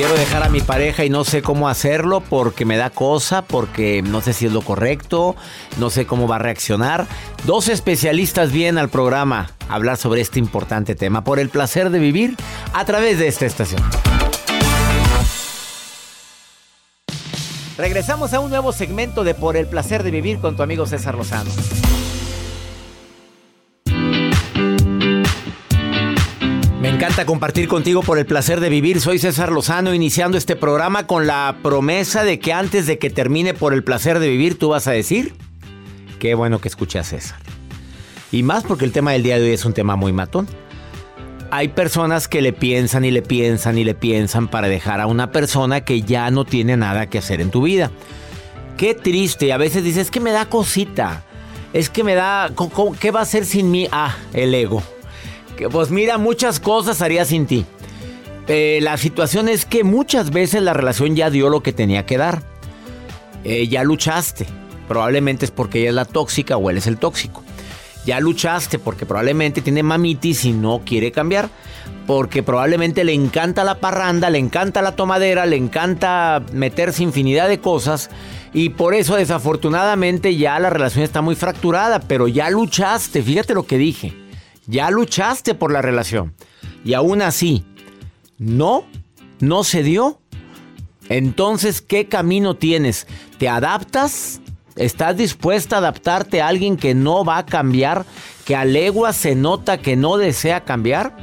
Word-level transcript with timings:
Quiero 0.00 0.14
dejar 0.14 0.42
a 0.42 0.48
mi 0.48 0.62
pareja 0.62 1.04
y 1.04 1.10
no 1.10 1.24
sé 1.24 1.42
cómo 1.42 1.68
hacerlo 1.68 2.22
porque 2.22 2.64
me 2.64 2.78
da 2.78 2.88
cosa, 2.88 3.42
porque 3.42 4.00
no 4.00 4.22
sé 4.22 4.32
si 4.32 4.46
es 4.46 4.52
lo 4.52 4.62
correcto, 4.62 5.36
no 5.76 5.90
sé 5.90 6.06
cómo 6.06 6.26
va 6.26 6.36
a 6.36 6.38
reaccionar. 6.38 7.06
Dos 7.44 7.68
especialistas 7.68 8.50
vienen 8.50 8.78
al 8.78 8.88
programa 8.88 9.50
a 9.68 9.74
hablar 9.74 9.98
sobre 9.98 10.22
este 10.22 10.38
importante 10.38 10.94
tema 10.94 11.22
por 11.22 11.38
el 11.38 11.50
placer 11.50 11.90
de 11.90 11.98
vivir 11.98 12.34
a 12.72 12.86
través 12.86 13.18
de 13.18 13.28
esta 13.28 13.44
estación. 13.44 13.82
Regresamos 17.76 18.32
a 18.32 18.40
un 18.40 18.48
nuevo 18.48 18.72
segmento 18.72 19.22
de 19.22 19.34
Por 19.34 19.58
el 19.58 19.66
placer 19.66 20.02
de 20.02 20.12
vivir 20.12 20.38
con 20.38 20.56
tu 20.56 20.62
amigo 20.62 20.86
César 20.86 21.14
Lozano. 21.14 21.50
Encanta 27.00 27.24
compartir 27.24 27.66
contigo 27.66 28.02
por 28.02 28.18
el 28.18 28.26
placer 28.26 28.60
de 28.60 28.68
vivir. 28.68 29.00
Soy 29.00 29.18
César 29.18 29.50
Lozano, 29.52 29.94
iniciando 29.94 30.36
este 30.36 30.54
programa 30.54 31.06
con 31.06 31.26
la 31.26 31.56
promesa 31.62 32.24
de 32.24 32.38
que 32.38 32.52
antes 32.52 32.86
de 32.86 32.98
que 32.98 33.08
termine 33.08 33.54
por 33.54 33.72
el 33.72 33.82
placer 33.82 34.18
de 34.18 34.28
vivir, 34.28 34.58
tú 34.58 34.68
vas 34.68 34.86
a 34.86 34.90
decir, 34.90 35.34
qué 36.18 36.34
bueno 36.34 36.60
que 36.60 36.68
escuché 36.68 36.98
a 36.98 37.02
César. 37.02 37.38
Y 38.30 38.42
más 38.42 38.64
porque 38.64 38.84
el 38.84 38.92
tema 38.92 39.12
del 39.12 39.22
día 39.22 39.38
de 39.38 39.44
hoy 39.46 39.54
es 39.54 39.64
un 39.64 39.72
tema 39.72 39.96
muy 39.96 40.12
matón. 40.12 40.46
Hay 41.50 41.68
personas 41.68 42.28
que 42.28 42.42
le 42.42 42.52
piensan 42.52 43.06
y 43.06 43.10
le 43.10 43.22
piensan 43.22 43.78
y 43.78 43.84
le 43.84 43.94
piensan 43.94 44.48
para 44.48 44.68
dejar 44.68 45.00
a 45.00 45.06
una 45.06 45.32
persona 45.32 45.80
que 45.80 46.02
ya 46.02 46.30
no 46.30 46.44
tiene 46.44 46.76
nada 46.76 47.08
que 47.08 47.16
hacer 47.16 47.40
en 47.40 47.50
tu 47.50 47.62
vida. 47.62 47.90
Qué 48.76 48.94
triste. 48.94 49.54
A 49.54 49.56
veces 49.56 49.84
dices, 49.84 50.02
es 50.02 50.10
que 50.10 50.20
me 50.20 50.32
da 50.32 50.44
cosita. 50.50 51.24
Es 51.72 51.88
que 51.88 52.04
me 52.04 52.14
da... 52.14 52.50
¿Qué 53.00 53.10
va 53.10 53.20
a 53.20 53.22
hacer 53.22 53.46
sin 53.46 53.70
mí? 53.70 53.88
Ah, 53.90 54.18
el 54.34 54.54
ego 54.54 54.82
pues 55.68 55.90
mira, 55.90 56.16
muchas 56.16 56.60
cosas 56.60 57.02
haría 57.02 57.24
sin 57.24 57.46
ti. 57.46 57.66
Eh, 58.48 58.80
la 58.82 58.96
situación 58.96 59.48
es 59.48 59.64
que 59.64 59.84
muchas 59.84 60.30
veces 60.30 60.62
la 60.62 60.72
relación 60.72 61.14
ya 61.14 61.30
dio 61.30 61.48
lo 61.48 61.62
que 61.62 61.72
tenía 61.72 62.06
que 62.06 62.18
dar. 62.18 62.42
Eh, 63.44 63.68
ya 63.68 63.84
luchaste. 63.84 64.46
Probablemente 64.88 65.44
es 65.44 65.50
porque 65.50 65.80
ella 65.80 65.90
es 65.90 65.94
la 65.94 66.04
tóxica 66.04 66.56
o 66.56 66.70
él 66.70 66.78
es 66.78 66.86
el 66.86 66.98
tóxico. 66.98 67.44
Ya 68.04 68.18
luchaste 68.18 68.78
porque 68.78 69.06
probablemente 69.06 69.60
tiene 69.60 69.82
mamitis 69.82 70.44
y 70.44 70.52
no 70.52 70.82
quiere 70.84 71.12
cambiar. 71.12 71.48
Porque 72.06 72.42
probablemente 72.42 73.04
le 73.04 73.12
encanta 73.12 73.62
la 73.62 73.78
parranda, 73.78 74.30
le 74.30 74.38
encanta 74.38 74.82
la 74.82 74.96
tomadera, 74.96 75.46
le 75.46 75.56
encanta 75.56 76.42
meterse 76.52 77.04
infinidad 77.04 77.48
de 77.48 77.60
cosas. 77.60 78.10
Y 78.52 78.70
por 78.70 78.94
eso 78.94 79.14
desafortunadamente 79.14 80.34
ya 80.34 80.58
la 80.58 80.70
relación 80.70 81.04
está 81.04 81.22
muy 81.22 81.36
fracturada. 81.36 82.00
Pero 82.00 82.26
ya 82.26 82.50
luchaste, 82.50 83.22
fíjate 83.22 83.54
lo 83.54 83.62
que 83.62 83.78
dije. 83.78 84.29
Ya 84.70 84.90
luchaste 84.90 85.54
por 85.54 85.72
la 85.72 85.82
relación. 85.82 86.34
Y 86.84 86.94
aún 86.94 87.22
así, 87.22 87.64
no, 88.38 88.84
no 89.40 89.64
se 89.64 89.82
dio. 89.82 90.20
Entonces, 91.08 91.82
¿qué 91.82 92.06
camino 92.06 92.54
tienes? 92.54 93.08
¿Te 93.38 93.48
adaptas? 93.48 94.40
¿Estás 94.76 95.16
dispuesta 95.16 95.76
a 95.76 95.78
adaptarte 95.80 96.40
a 96.40 96.46
alguien 96.46 96.76
que 96.76 96.94
no 96.94 97.24
va 97.24 97.38
a 97.38 97.46
cambiar? 97.46 98.06
¿Que 98.44 98.54
a 98.54 98.64
legua 98.64 99.12
se 99.12 99.34
nota 99.34 99.78
que 99.78 99.96
no 99.96 100.16
desea 100.16 100.64
cambiar? 100.64 101.16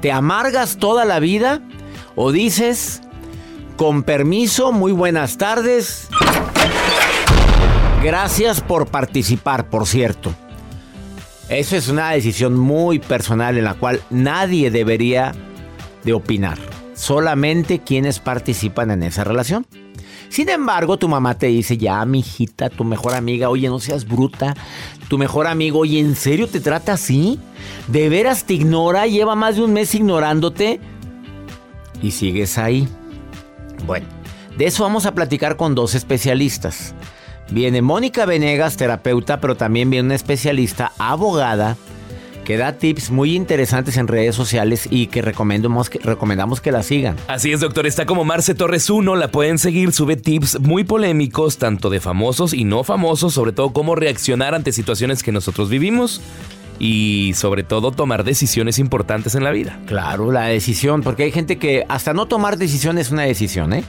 ¿Te 0.00 0.12
amargas 0.12 0.76
toda 0.76 1.04
la 1.04 1.18
vida? 1.18 1.62
¿O 2.14 2.30
dices, 2.30 3.02
con 3.76 4.04
permiso, 4.04 4.70
muy 4.70 4.92
buenas 4.92 5.36
tardes? 5.36 6.08
Gracias 8.04 8.60
por 8.60 8.86
participar, 8.86 9.68
por 9.68 9.86
cierto. 9.86 10.32
Eso 11.48 11.76
es 11.76 11.88
una 11.88 12.10
decisión 12.10 12.58
muy 12.58 12.98
personal 12.98 13.58
en 13.58 13.64
la 13.64 13.74
cual 13.74 14.00
nadie 14.10 14.70
debería 14.70 15.34
de 16.02 16.14
opinar. 16.14 16.58
Solamente 16.94 17.80
quienes 17.80 18.18
participan 18.18 18.90
en 18.90 19.02
esa 19.02 19.24
relación. 19.24 19.66
Sin 20.30 20.48
embargo, 20.48 20.96
tu 20.96 21.08
mamá 21.08 21.38
te 21.38 21.46
dice, 21.46 21.76
ya, 21.76 22.04
mi 22.06 22.20
hijita, 22.20 22.70
tu 22.70 22.82
mejor 22.82 23.14
amiga, 23.14 23.50
oye, 23.50 23.68
no 23.68 23.78
seas 23.78 24.06
bruta. 24.06 24.56
Tu 25.08 25.18
mejor 25.18 25.46
amigo, 25.46 25.80
oye, 25.80 26.00
¿en 26.00 26.16
serio 26.16 26.48
te 26.48 26.60
trata 26.60 26.94
así? 26.94 27.38
¿De 27.88 28.08
veras 28.08 28.44
te 28.44 28.54
ignora? 28.54 29.06
Lleva 29.06 29.36
más 29.36 29.56
de 29.56 29.62
un 29.62 29.72
mes 29.72 29.94
ignorándote. 29.94 30.80
Y 32.02 32.10
sigues 32.10 32.58
ahí. 32.58 32.88
Bueno, 33.86 34.06
de 34.56 34.66
eso 34.66 34.82
vamos 34.82 35.04
a 35.06 35.14
platicar 35.14 35.56
con 35.56 35.74
dos 35.74 35.94
especialistas. 35.94 36.94
Viene 37.50 37.82
Mónica 37.82 38.26
Venegas, 38.26 38.76
terapeuta, 38.76 39.40
pero 39.40 39.56
también 39.56 39.90
viene 39.90 40.06
una 40.06 40.14
especialista, 40.14 40.92
abogada, 40.98 41.76
que 42.44 42.56
da 42.56 42.74
tips 42.74 43.10
muy 43.10 43.34
interesantes 43.34 43.96
en 43.96 44.06
redes 44.06 44.34
sociales 44.34 44.86
y 44.90 45.06
que 45.06 45.22
recomendamos 45.22 45.88
que, 46.60 46.72
la 46.72 46.82
sigan. 46.82 47.16
Así 47.26 47.52
es, 47.52 47.60
doctor. 47.60 47.86
Está 47.86 48.06
como 48.06 48.24
Marce 48.24 48.54
Torres 48.54 48.90
1, 48.90 49.16
la 49.16 49.28
pueden 49.28 49.58
seguir. 49.58 49.92
Sube 49.92 50.16
tips 50.16 50.60
muy 50.60 50.84
polémicos, 50.84 51.58
tanto 51.58 51.90
de 51.90 52.00
famosos 52.00 52.52
y 52.52 52.64
no 52.64 52.84
famosos, 52.84 53.34
sobre 53.34 53.52
todo 53.52 53.72
cómo 53.72 53.94
reaccionar 53.94 54.54
ante 54.54 54.72
situaciones 54.72 55.22
que 55.22 55.32
nosotros 55.32 55.70
vivimos 55.70 56.20
y 56.78 57.32
sobre 57.34 57.62
todo 57.62 57.92
tomar 57.92 58.24
decisiones 58.24 58.78
importantes 58.78 59.34
en 59.34 59.44
la 59.44 59.50
vida. 59.52 59.78
Claro, 59.86 60.32
la 60.32 60.46
decisión, 60.46 61.02
porque 61.02 61.24
hay 61.24 61.32
gente 61.32 61.58
que 61.58 61.84
hasta 61.88 62.12
no 62.12 62.26
tomar 62.26 62.58
decisión 62.58 62.98
es 62.98 63.10
una 63.10 63.22
decisión, 63.22 63.72
¿eh? 63.72 63.84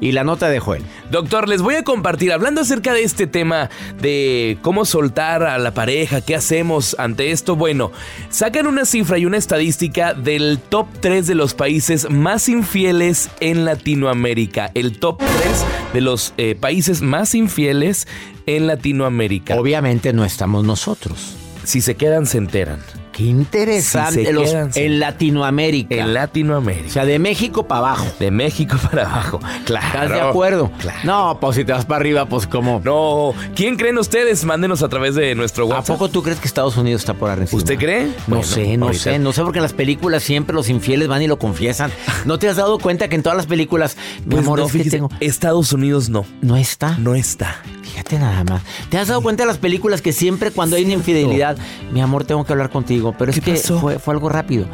Y 0.00 0.12
la 0.12 0.24
nota 0.24 0.48
de 0.48 0.60
Joel. 0.60 0.82
Doctor, 1.10 1.48
les 1.48 1.62
voy 1.62 1.76
a 1.76 1.82
compartir, 1.82 2.32
hablando 2.32 2.60
acerca 2.60 2.92
de 2.92 3.02
este 3.02 3.26
tema 3.26 3.70
de 4.00 4.58
cómo 4.60 4.84
soltar 4.84 5.42
a 5.42 5.56
la 5.58 5.72
pareja, 5.72 6.20
qué 6.20 6.34
hacemos 6.34 6.94
ante 6.98 7.30
esto. 7.30 7.56
Bueno, 7.56 7.92
sacan 8.28 8.66
una 8.66 8.84
cifra 8.84 9.16
y 9.16 9.24
una 9.24 9.38
estadística 9.38 10.12
del 10.12 10.58
top 10.68 10.86
3 11.00 11.26
de 11.26 11.34
los 11.34 11.54
países 11.54 12.10
más 12.10 12.48
infieles 12.50 13.30
en 13.40 13.64
Latinoamérica. 13.64 14.70
El 14.74 14.98
top 14.98 15.18
3 15.18 15.64
de 15.94 16.00
los 16.02 16.34
eh, 16.36 16.54
países 16.60 17.00
más 17.00 17.34
infieles 17.34 18.06
en 18.44 18.66
Latinoamérica. 18.66 19.56
Obviamente 19.56 20.12
no 20.12 20.24
estamos 20.24 20.64
nosotros. 20.64 21.45
Si 21.66 21.80
se 21.80 21.96
quedan, 21.96 22.26
se 22.26 22.38
enteran. 22.38 22.78
Qué 23.10 23.24
interesante. 23.24 24.28
en 24.76 25.00
Latinoamérica. 25.00 25.96
En 25.96 26.14
Latinoamérica. 26.14 26.86
O 26.86 26.90
sea, 26.90 27.04
de 27.04 27.18
México 27.18 27.66
para 27.66 27.78
abajo. 27.78 28.06
De 28.20 28.30
México 28.30 28.76
para 28.90 29.10
abajo. 29.10 29.40
Claro. 29.64 29.86
¿Estás 29.86 30.10
de 30.10 30.20
acuerdo? 30.20 30.70
Claro. 30.78 30.98
No, 31.02 31.38
pues 31.40 31.56
si 31.56 31.64
te 31.64 31.72
vas 31.72 31.84
para 31.86 31.96
arriba, 31.96 32.26
pues 32.26 32.46
como. 32.46 32.80
No. 32.84 33.34
¿Quién 33.56 33.76
creen 33.76 33.98
ustedes? 33.98 34.44
Mándenos 34.44 34.84
a 34.84 34.88
través 34.88 35.16
de 35.16 35.34
nuestro 35.34 35.66
WhatsApp. 35.66 35.90
¿A 35.90 35.94
poco 35.94 36.08
tú 36.08 36.22
crees 36.22 36.38
que 36.38 36.46
Estados 36.46 36.76
Unidos 36.76 37.00
está 37.00 37.14
por 37.14 37.30
arriba? 37.30 37.48
¿Usted 37.50 37.76
cree? 37.76 38.12
No 38.28 38.44
sé, 38.44 38.76
no 38.76 38.92
sé. 38.92 39.18
No 39.18 39.32
sé 39.32 39.42
porque 39.42 39.58
en 39.58 39.64
las 39.64 39.72
películas 39.72 40.22
siempre 40.22 40.54
los 40.54 40.68
infieles 40.68 41.08
van 41.08 41.20
y 41.20 41.26
lo 41.26 41.38
confiesan. 41.38 41.90
¿No 42.26 42.38
te 42.38 42.48
has 42.48 42.56
dado 42.56 42.78
cuenta 42.78 43.08
que 43.08 43.16
en 43.16 43.24
todas 43.24 43.36
las 43.36 43.46
películas, 43.46 43.96
mi 44.24 44.36
pues 44.36 44.46
amor, 44.46 44.70
tengo... 44.70 45.08
Estados 45.18 45.72
Unidos 45.72 46.10
no. 46.10 46.24
No 46.42 46.56
está. 46.56 46.96
No 46.98 47.16
está. 47.16 47.62
Fíjate 47.96 48.18
nada 48.18 48.44
más. 48.44 48.62
¿Te 48.90 48.98
has 48.98 49.08
dado 49.08 49.22
cuenta 49.22 49.44
de 49.44 49.46
las 49.46 49.56
películas 49.56 50.02
que 50.02 50.12
siempre 50.12 50.50
cuando 50.50 50.76
hay 50.76 50.84
una 50.84 50.92
infidelidad, 50.92 51.56
mi 51.90 52.02
amor, 52.02 52.24
tengo 52.24 52.44
que 52.44 52.52
hablar 52.52 52.68
contigo? 52.68 53.14
Pero 53.18 53.30
es 53.30 53.40
que 53.40 53.56
Fue, 53.56 53.98
algo 54.06 54.28
rápido. 54.28 54.66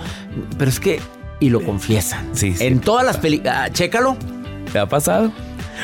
Pero 0.59 0.69
es 0.69 0.81
que. 0.81 1.01
Y 1.39 1.49
lo 1.51 1.63
confiesan. 1.63 2.31
Sí, 2.33 2.55
En 2.59 2.81
todas 2.81 3.07
las 3.07 3.19
películas. 3.19 3.57
Ah, 3.57 3.71
chécalo. 3.71 4.17
¿Te 4.73 4.81
ha 4.81 4.89
pasado? 4.89 5.31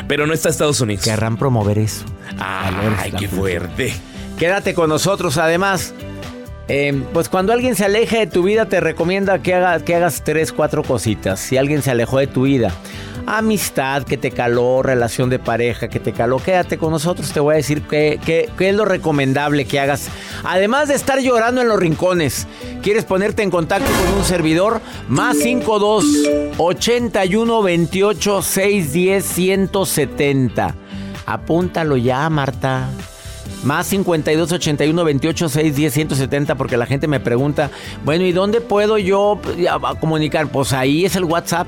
Pero 0.09 0.27
no 0.27 0.33
está 0.33 0.49
Estados 0.49 0.81
Unidos. 0.81 1.05
Querrán 1.05 1.37
promover 1.37 1.79
eso. 1.79 2.03
Ay, 2.37 3.13
qué 3.17 3.29
fuerte. 3.29 3.93
Quédate 4.37 4.73
con 4.73 4.89
nosotros, 4.89 5.37
además. 5.37 5.93
Em, 6.67 7.03
pues 7.13 7.29
cuando 7.29 7.53
alguien 7.53 7.75
se 7.75 7.85
aleja 7.85 8.19
de 8.19 8.27
tu 8.27 8.43
vida, 8.43 8.65
te 8.65 8.81
recomienda 8.81 9.39
que, 9.41 9.51
que 9.85 9.95
hagas 9.95 10.23
tres, 10.25 10.51
cuatro 10.51 10.83
cositas. 10.83 11.39
Si 11.39 11.55
alguien 11.55 11.81
se 11.83 11.91
alejó 11.91 12.19
de 12.19 12.27
tu 12.27 12.43
vida, 12.43 12.73
amistad 13.25 14.03
que 14.03 14.17
te 14.17 14.31
caló, 14.31 14.81
relación 14.81 15.29
de 15.29 15.39
pareja 15.39 15.87
que 15.87 15.99
te 15.99 16.13
caló, 16.13 16.37
quédate 16.37 16.77
con 16.77 16.91
nosotros. 16.91 17.31
Te 17.31 17.39
voy 17.39 17.53
a 17.53 17.57
decir 17.57 17.81
qué, 17.83 18.49
es 18.59 18.75
lo 18.75 18.85
recomendable 18.85 19.65
que 19.65 19.79
hagas. 19.79 20.09
Además 20.43 20.87
de 20.87 20.95
estar 20.95 21.19
llorando 21.19 21.61
en 21.61 21.67
los 21.67 21.79
rincones, 21.79 22.47
¿quieres 22.81 23.05
ponerte 23.05 23.43
en 23.43 23.49
contacto 23.49 23.89
con 23.89 24.19
un 24.19 24.23
servidor? 24.23 24.81
Más 25.07 25.37
52 25.37 26.05
81 26.57 27.61
28 27.61 28.41
610 28.41 29.25
170. 29.25 30.75
Apúntalo 31.25 31.97
ya, 31.97 32.29
Marta. 32.29 32.89
Más 33.63 33.87
52 33.87 34.51
81 34.53 35.03
28 35.03 35.49
6 35.49 35.75
10 35.75 35.93
170 35.93 36.55
porque 36.55 36.77
la 36.77 36.85
gente 36.85 37.07
me 37.07 37.19
pregunta, 37.19 37.69
bueno, 38.05 38.25
¿y 38.25 38.31
dónde 38.31 38.61
puedo 38.61 38.97
yo 38.97 39.39
comunicar? 39.99 40.47
Pues 40.47 40.71
ahí 40.71 41.05
es 41.05 41.15
el 41.15 41.25
WhatsApp. 41.25 41.67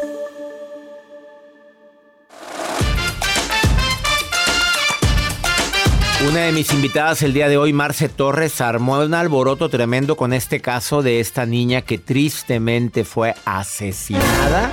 Una 6.27 6.41
de 6.41 6.51
mis 6.51 6.71
invitadas 6.71 7.23
el 7.23 7.33
día 7.33 7.49
de 7.49 7.57
hoy, 7.57 7.73
Marce 7.73 8.07
Torres, 8.07 8.61
armó 8.61 8.99
un 8.99 9.15
alboroto 9.15 9.69
tremendo 9.69 10.15
con 10.15 10.33
este 10.33 10.61
caso 10.61 11.01
de 11.01 11.19
esta 11.19 11.47
niña 11.47 11.81
que 11.81 11.97
tristemente 11.97 13.05
fue 13.05 13.33
asesinada 13.43 14.69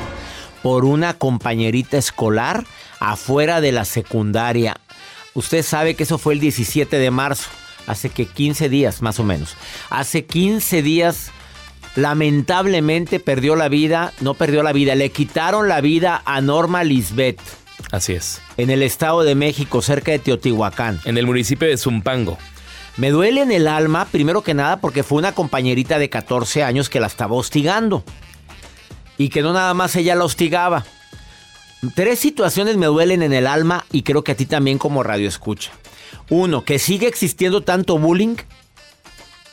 por 0.62 0.84
una 0.84 1.14
compañerita 1.14 1.96
escolar 1.96 2.66
afuera 3.00 3.62
de 3.62 3.72
la 3.72 3.86
secundaria. 3.86 4.76
Usted 5.32 5.62
sabe 5.62 5.94
que 5.94 6.02
eso 6.02 6.18
fue 6.18 6.34
el 6.34 6.40
17 6.40 6.98
de 6.98 7.10
marzo, 7.10 7.48
hace 7.86 8.10
que 8.10 8.26
15 8.26 8.68
días 8.68 9.00
más 9.00 9.18
o 9.18 9.24
menos. 9.24 9.56
Hace 9.88 10.26
15 10.26 10.82
días 10.82 11.30
lamentablemente 11.96 13.20
perdió 13.20 13.56
la 13.56 13.70
vida, 13.70 14.12
no 14.20 14.34
perdió 14.34 14.62
la 14.62 14.74
vida, 14.74 14.94
le 14.94 15.10
quitaron 15.10 15.66
la 15.66 15.80
vida 15.80 16.20
a 16.26 16.42
Norma 16.42 16.84
Lisbeth. 16.84 17.40
Así 17.90 18.12
es. 18.12 18.40
En 18.56 18.70
el 18.70 18.82
Estado 18.82 19.22
de 19.22 19.34
México, 19.34 19.82
cerca 19.82 20.12
de 20.12 20.18
Teotihuacán. 20.18 21.00
En 21.04 21.16
el 21.18 21.26
municipio 21.26 21.68
de 21.68 21.76
Zumpango. 21.76 22.38
Me 22.96 23.10
duele 23.10 23.42
en 23.42 23.52
el 23.52 23.68
alma, 23.68 24.06
primero 24.10 24.42
que 24.42 24.54
nada, 24.54 24.80
porque 24.80 25.02
fue 25.02 25.18
una 25.18 25.32
compañerita 25.32 25.98
de 25.98 26.10
14 26.10 26.64
años 26.64 26.88
que 26.88 27.00
la 27.00 27.06
estaba 27.06 27.36
hostigando. 27.36 28.04
Y 29.16 29.28
que 29.28 29.42
no 29.42 29.52
nada 29.52 29.72
más 29.74 29.94
ella 29.96 30.16
la 30.16 30.24
hostigaba. 30.24 30.84
Tres 31.94 32.18
situaciones 32.18 32.76
me 32.76 32.86
duelen 32.86 33.22
en 33.22 33.32
el 33.32 33.46
alma 33.46 33.84
y 33.92 34.02
creo 34.02 34.24
que 34.24 34.32
a 34.32 34.36
ti 34.36 34.46
también 34.46 34.78
como 34.78 35.04
radio 35.04 35.28
escucha. 35.28 35.70
Uno, 36.28 36.64
que 36.64 36.80
sigue 36.80 37.06
existiendo 37.06 37.62
tanto 37.62 37.98
bullying 37.98 38.36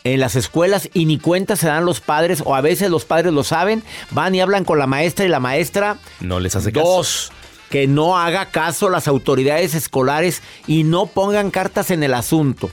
en 0.04 0.20
las 0.20 0.36
escuelas 0.36 0.90
y 0.94 1.06
ni 1.06 1.20
cuenta 1.20 1.56
se 1.56 1.68
dan 1.68 1.86
los 1.86 2.00
padres 2.00 2.42
o 2.46 2.56
a 2.56 2.62
veces 2.62 2.90
los 2.90 3.06
padres 3.06 3.32
lo 3.32 3.44
saben, 3.44 3.84
van 4.12 4.34
y 4.34 4.42
hablan 4.42 4.64
con 4.64 4.80
la 4.80 4.88
maestra 4.88 5.26
y 5.26 5.30
la 5.30 5.40
maestra 5.40 5.98
no 6.20 6.40
les 6.40 6.56
hace 6.56 6.72
caso. 6.72 6.86
Dos, 6.86 7.32
que 7.76 7.88
no 7.88 8.18
haga 8.18 8.46
caso 8.52 8.90
las 8.90 9.06
autoridades 9.06 9.76
escolares 9.76 10.42
y 10.66 10.86
no 10.86 11.08
pongan 11.08 11.52
cartas 11.52 11.92
en 11.92 12.04
el 12.04 12.14
asunto. 12.14 12.72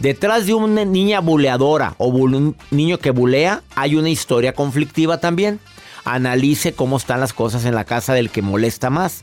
Detrás 0.00 0.46
de 0.46 0.54
una 0.54 0.86
niña 0.86 1.20
buleadora 1.20 1.96
o 1.98 2.06
un 2.06 2.56
niño 2.70 2.96
que 2.96 3.10
bulea 3.10 3.62
hay 3.74 3.94
una 3.94 4.08
historia 4.08 4.54
conflictiva 4.54 5.20
también. 5.20 5.60
Analice 6.06 6.72
cómo 6.72 6.96
están 6.96 7.20
las 7.20 7.34
cosas 7.34 7.66
en 7.66 7.74
la 7.74 7.84
casa 7.84 8.14
del 8.14 8.30
que 8.30 8.40
molesta 8.40 8.88
más. 8.88 9.22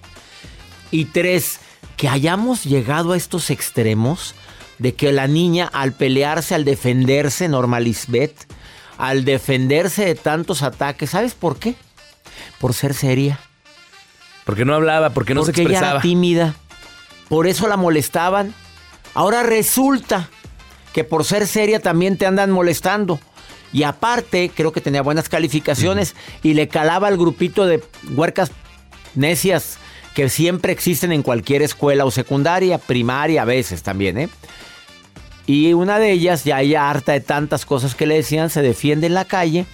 Y 0.92 1.06
tres, 1.06 1.60
que 1.98 2.07
hayamos 2.07 2.63
llegado 2.63 3.13
a 3.13 3.18
estos 3.18 3.50
extremos 3.50 4.36
de 4.78 4.94
que 4.94 5.12
la 5.12 5.25
niña 5.25 5.68
al 5.74 5.94
pelearse, 5.94 6.54
al 6.54 6.66
defenderse, 6.66 7.48
Norma 7.48 7.80
Lisbeth, 7.80 8.45
al 9.00 9.25
defenderse 9.25 10.06
de 10.06 10.13
tantos 10.13 10.62
ataques, 10.62 11.10
¿sabes 11.10 11.34
por 11.34 11.57
qué? 11.57 11.74
Por 12.60 12.75
ser 12.75 12.94
seria. 12.94 13.40
Porque 14.45 14.66
no 14.66 14.74
hablaba, 14.74 15.12
porque 15.12 15.34
no 15.34 15.44
se 15.44 15.51
expresaba. 15.51 15.88
Ella 15.88 15.92
era 15.92 16.01
tímida. 16.01 16.56
Por 17.30 17.48
eso 17.48 17.68
la 17.68 17.78
molestaban. 17.78 18.54
Ahora 19.13 19.44
resulta 19.44 20.30
que 20.94 21.04
por 21.04 21.24
ser 21.24 21.48
seria 21.48 21.80
también 21.80 22.18
te 22.18 22.25
andan 22.25 22.51
molestando. 22.51 23.19
Y 23.72 23.84
aparte, 23.84 24.51
creo 24.54 24.72
que 24.72 24.81
tenía 24.81 25.01
buenas 25.01 25.30
calificaciones 25.30 26.16
y 26.44 26.54
le 26.54 26.68
calaba 26.68 27.07
al 27.07 27.18
grupito 27.18 27.66
de 27.66 27.84
huercas 28.16 28.51
necias 29.16 29.78
que 30.13 30.30
siempre 30.30 30.72
existen 30.72 31.12
en 31.12 31.24
cualquier 31.24 31.63
escuela 31.63 32.06
o 32.06 32.12
secundaria, 32.12 32.78
primaria 32.78 33.42
a 33.42 33.45
veces 33.45 33.81
también, 33.81 34.19
¿eh? 34.19 34.30
Y 35.48 35.74
una 35.74 35.98
de 36.00 36.12
ellas, 36.12 36.44
ya 36.44 36.62
ella 36.62 36.90
harta 36.90 37.13
de 37.13 37.19
tantas 37.19 37.66
cosas 37.66 37.95
que 37.95 38.06
le 38.06 38.16
decían, 38.16 38.50
se 38.50 38.62
defiende 38.62 39.07
en 39.07 39.16
la 39.16 39.25
calle 39.25 39.66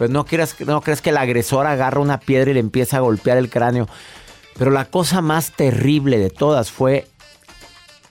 pues 0.00 0.08
no 0.08 0.24
creas, 0.24 0.58
no 0.60 0.80
crees 0.80 1.02
que 1.02 1.10
el 1.10 1.18
agresor 1.18 1.66
agarra 1.66 2.00
una 2.00 2.20
piedra 2.20 2.50
y 2.50 2.54
le 2.54 2.60
empieza 2.60 2.96
a 2.96 3.00
golpear 3.00 3.36
el 3.36 3.50
cráneo. 3.50 3.86
Pero 4.56 4.70
la 4.70 4.86
cosa 4.86 5.20
más 5.20 5.52
terrible 5.52 6.16
de 6.16 6.30
todas 6.30 6.70
fue 6.70 7.06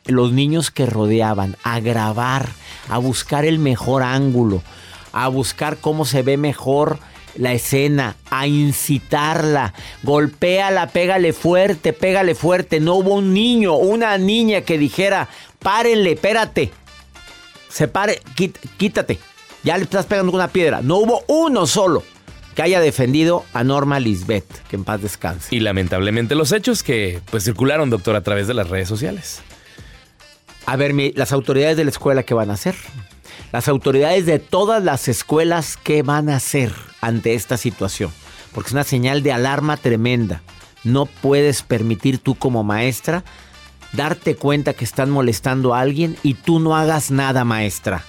los 0.06 0.32
niños 0.32 0.70
que 0.70 0.86
rodeaban, 0.86 1.58
a 1.64 1.80
grabar, 1.80 2.48
a 2.90 3.00
buscar 3.00 3.44
el 3.44 3.58
mejor 3.58 4.04
ángulo, 4.04 4.62
a 5.14 5.30
buscar 5.30 5.78
cómo 5.78 6.06
se 6.06 6.22
ve 6.22 6.38
mejor 6.38 7.00
la 7.36 7.54
escena, 7.54 8.18
a 8.30 8.46
incitarla. 8.46 9.74
Golpéala, 10.04 10.90
pégale 10.90 11.34
fuerte, 11.34 11.92
pégale 11.92 12.36
fuerte. 12.36 12.80
No 12.80 12.98
hubo 12.98 13.16
un 13.16 13.34
niño, 13.34 13.76
una 13.78 14.16
niña 14.20 14.62
que 14.62 14.78
dijera, 14.78 15.28
párenle, 15.58 16.12
espérate. 16.12 16.72
Separe, 17.68 18.22
quítate 18.78 19.18
ya 19.64 19.78
le 19.78 19.84
estás 19.84 20.06
pegando 20.06 20.32
una 20.32 20.48
piedra. 20.48 20.82
No 20.82 20.98
hubo 20.98 21.24
uno 21.28 21.68
solo 21.68 22.04
que 22.56 22.62
haya 22.62 22.80
defendido 22.80 23.46
a 23.54 23.64
Norma 23.64 24.00
Lisbeth, 24.00 24.68
que 24.68 24.76
en 24.76 24.84
paz 24.84 25.02
descanse. 25.02 25.56
Y 25.56 25.60
lamentablemente 25.60 26.36
los 26.36 26.52
hechos 26.52 26.84
que 26.84 27.22
pues 27.32 27.44
circularon, 27.44 27.90
doctor, 27.90 28.16
a 28.16 28.22
través 28.22 28.48
de 28.48 28.54
las 28.54 28.70
redes 28.70 28.88
sociales. 28.88 29.42
A 30.66 30.76
ver, 30.76 30.94
las 31.16 31.32
autoridades 31.32 31.78
de 31.78 31.84
la 31.84 31.90
escuela, 31.90 32.24
¿qué 32.24 32.34
van 32.34 32.52
a 32.52 32.54
hacer? 32.54 32.76
Las 33.52 33.68
autoridades 33.68 34.26
de 34.26 34.40
todas 34.40 34.84
las 34.84 35.08
escuelas, 35.08 35.78
¿qué 35.82 36.04
van 36.04 36.30
a 36.30 36.36
hacer 36.36 36.74
ante 37.02 37.34
esta 37.34 37.58
situación? 37.58 38.12
Porque 38.54 38.68
es 38.68 38.74
una 38.74 38.84
señal 38.84 39.24
de 39.24 39.32
alarma 39.32 39.78
tremenda. 39.78 40.42
No 40.84 41.06
puedes 41.08 41.64
permitir 41.64 42.20
tú 42.20 42.36
como 42.36 42.64
maestra 42.64 43.24
darte 43.94 44.36
cuenta 44.36 44.74
que 44.74 44.86
están 44.86 45.10
molestando 45.10 45.74
a 45.74 45.80
alguien 45.80 46.18
y 46.24 46.36
tú 46.36 46.60
no 46.60 46.76
hagas 46.76 47.10
nada, 47.10 47.44
maestra. 47.44 48.04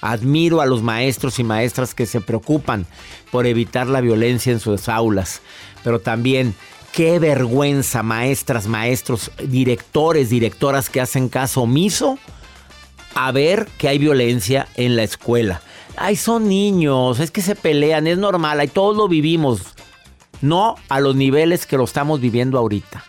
Admiro 0.00 0.60
a 0.60 0.66
los 0.66 0.82
maestros 0.82 1.38
y 1.38 1.44
maestras 1.44 1.94
que 1.94 2.06
se 2.06 2.20
preocupan 2.20 2.86
por 3.30 3.46
evitar 3.46 3.86
la 3.86 4.00
violencia 4.00 4.52
en 4.52 4.60
sus 4.60 4.88
aulas, 4.88 5.40
pero 5.82 6.00
también 6.00 6.54
qué 6.92 7.18
vergüenza 7.18 8.02
maestras, 8.02 8.66
maestros, 8.66 9.30
directores, 9.46 10.30
directoras 10.30 10.88
que 10.90 11.00
hacen 11.00 11.28
caso 11.28 11.62
omiso 11.62 12.18
a 13.14 13.32
ver 13.32 13.66
que 13.78 13.88
hay 13.88 13.98
violencia 13.98 14.68
en 14.76 14.96
la 14.96 15.02
escuela. 15.02 15.60
Ay, 15.96 16.14
son 16.14 16.48
niños, 16.48 17.18
es 17.18 17.32
que 17.32 17.42
se 17.42 17.56
pelean, 17.56 18.06
es 18.06 18.18
normal, 18.18 18.60
ahí 18.60 18.68
todos 18.68 18.96
lo 18.96 19.08
vivimos. 19.08 19.74
No 20.40 20.76
a 20.88 21.00
los 21.00 21.16
niveles 21.16 21.66
que 21.66 21.76
lo 21.76 21.84
estamos 21.84 22.20
viviendo 22.20 22.58
ahorita. 22.58 23.04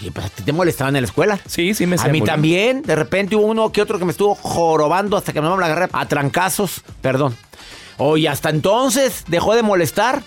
Oye, 0.00 0.10
pues 0.10 0.30
te 0.32 0.52
molestaban 0.52 0.96
en 0.96 1.02
la 1.02 1.06
escuela. 1.06 1.38
Sí, 1.46 1.74
sí 1.74 1.86
me 1.86 1.96
A 1.96 2.08
mí 2.08 2.22
también. 2.22 2.82
De 2.82 2.96
repente 2.96 3.36
hubo 3.36 3.46
uno 3.46 3.70
que 3.72 3.82
otro 3.82 3.98
que 3.98 4.04
me 4.04 4.12
estuvo 4.12 4.34
jorobando 4.34 5.16
hasta 5.16 5.32
que 5.32 5.40
me 5.40 5.48
la 5.48 5.54
agarré 5.54 5.88
a 5.92 6.06
trancazos. 6.06 6.82
Perdón. 7.00 7.36
Oye, 7.98 8.28
hasta 8.28 8.50
entonces 8.50 9.24
dejó 9.28 9.54
de 9.54 9.62
molestar. 9.62 10.22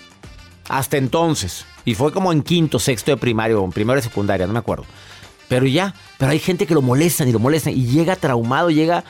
Hasta 0.68 0.96
entonces. 0.96 1.64
Y 1.84 1.94
fue 1.94 2.12
como 2.12 2.32
en 2.32 2.42
quinto, 2.42 2.78
sexto 2.78 3.12
de 3.12 3.16
primario, 3.16 3.64
en 3.64 3.70
primero 3.70 3.96
de 3.96 4.02
secundaria, 4.02 4.46
no 4.46 4.52
me 4.52 4.58
acuerdo. 4.58 4.84
Pero 5.48 5.66
ya, 5.66 5.94
pero 6.18 6.32
hay 6.32 6.40
gente 6.40 6.66
que 6.66 6.74
lo 6.74 6.82
molestan 6.82 7.28
y 7.28 7.32
lo 7.32 7.38
molestan 7.38 7.72
y 7.72 7.86
llega 7.86 8.16
traumado, 8.16 8.70
llega, 8.70 9.04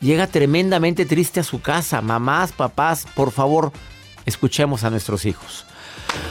llega 0.00 0.26
tremendamente 0.26 1.06
triste 1.06 1.40
a 1.40 1.44
su 1.44 1.62
casa. 1.62 2.02
Mamás, 2.02 2.52
papás, 2.52 3.06
por 3.14 3.30
favor, 3.30 3.72
escuchemos 4.26 4.84
a 4.84 4.90
nuestros 4.90 5.24
hijos. 5.24 5.64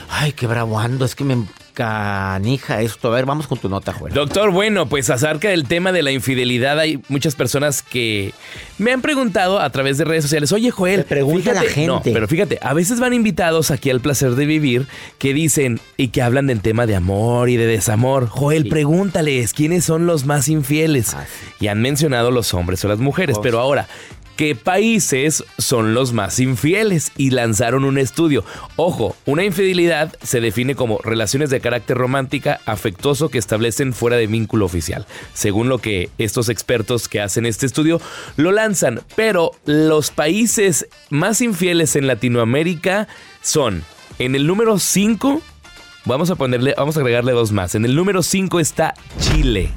Ay, 0.10 0.34
qué 0.34 0.46
bravo 0.46 0.78
ando, 0.78 1.06
es 1.06 1.16
que 1.16 1.24
me 1.24 1.48
canija 1.74 2.82
esto. 2.82 3.10
A 3.10 3.16
ver, 3.16 3.26
vamos 3.26 3.48
con 3.48 3.58
tu 3.58 3.70
nota, 3.70 3.94
Joel. 3.94 4.14
Doctor, 4.14 4.52
bueno, 4.52 4.88
pues 4.88 5.10
acerca 5.10 5.50
del 5.50 5.68
tema 5.68 5.92
de 5.92 6.04
la 6.04 6.12
infidelidad, 6.12 6.80
hay 6.80 7.02
muchas 7.10 7.36
personas 7.36 7.82
que 7.82 8.34
me 8.78 8.92
han 8.92 9.02
preguntado 9.02 9.60
a 9.60 9.70
través 9.70 9.98
de 9.98 10.06
redes 10.06 10.24
sociales, 10.24 10.52
oye, 10.52 10.72
Joel, 10.72 11.04
pregunta 11.06 11.52
a 11.52 11.56
la 11.56 11.64
gente. 11.64 12.12
pero 12.14 12.28
fíjate, 12.28 12.60
a 12.62 12.74
veces 12.74 13.00
van 13.00 13.14
invitados 13.14 13.72
aquí 13.72 13.90
al 13.90 14.00
placer 14.00 14.36
de 14.36 14.46
vivir 14.46 14.88
que 15.18 15.34
dicen 15.34 15.80
y 15.98 16.10
que 16.10 16.22
hablan 16.22 16.48
del 16.48 16.62
tema 16.62 16.86
de 16.86 16.96
amor 16.96 17.50
y 17.50 17.58
de 17.58 17.66
desamor. 17.66 18.28
Joel, 18.28 18.68
pregúntales 18.70 19.54
quiénes 19.54 19.84
son 19.84 20.06
los 20.06 20.26
más 20.26 20.48
infieles. 20.48 21.14
Ah, 21.14 21.26
y 21.60 21.68
han 21.68 21.82
mencionado 21.82 22.32
los 22.32 22.54
hombres 22.54 22.84
o 22.86 22.88
las 22.88 23.00
mujeres, 23.00 23.38
pero 23.42 23.60
ahora, 23.60 23.88
qué 24.36 24.56
países 24.56 25.44
son 25.58 25.94
los 25.94 26.14
más 26.14 26.40
infieles 26.40 27.12
y 27.18 27.32
lanzaron 27.32 27.84
un 27.84 27.98
estudio. 27.98 28.44
Ojo, 28.76 29.16
una 29.26 29.44
infidelidad 29.44 30.16
se 30.22 30.42
define 30.42 30.76
como 30.76 31.00
relaciones 31.00 31.50
de 31.50 31.60
carácter 31.60 31.98
romántica, 31.98 32.60
afectuoso 32.66 33.30
que 33.30 33.38
establecen 33.38 33.94
fuera 33.94 34.18
de 34.18 34.28
vínculo 34.28 34.66
oficial. 34.66 35.06
Según 35.34 35.70
lo 35.70 35.80
que 35.80 36.10
estos 36.18 36.50
expertos 36.50 37.08
que 37.08 37.22
hacen 37.22 37.46
este 37.46 37.66
estudio 37.66 38.02
lo 38.38 38.52
lanzan, 38.52 39.02
pero 39.16 39.52
los 39.66 40.12
países 40.12 40.88
más 41.10 41.42
infieles 41.42 41.96
en 41.96 42.08
Latinoamérica 42.08 43.08
son 43.42 43.84
en 44.20 44.36
el 44.36 44.48
número 44.48 44.80
5 44.80 45.42
Vamos 46.06 46.30
a 46.30 46.36
ponerle, 46.36 46.74
vamos 46.78 46.98
a 46.98 47.00
agregarle 47.00 47.32
dos 47.32 47.54
más. 47.54 47.76
En 47.76 47.86
el 47.86 47.96
número 47.96 48.24
5 48.24 48.60
está 48.60 48.94
Chile. 49.20 49.72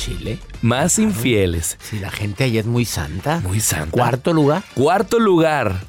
Chile. 0.00 0.38
Más 0.62 0.98
infieles. 0.98 1.76
Si 1.82 1.98
la 1.98 2.10
gente 2.10 2.44
ahí 2.44 2.56
es 2.58 2.66
muy 2.66 2.84
santa. 2.84 3.40
Muy 3.40 3.60
santa. 3.60 3.90
Cuarto 3.90 4.32
lugar. 4.32 4.62
Cuarto 4.74 5.18
lugar, 5.18 5.80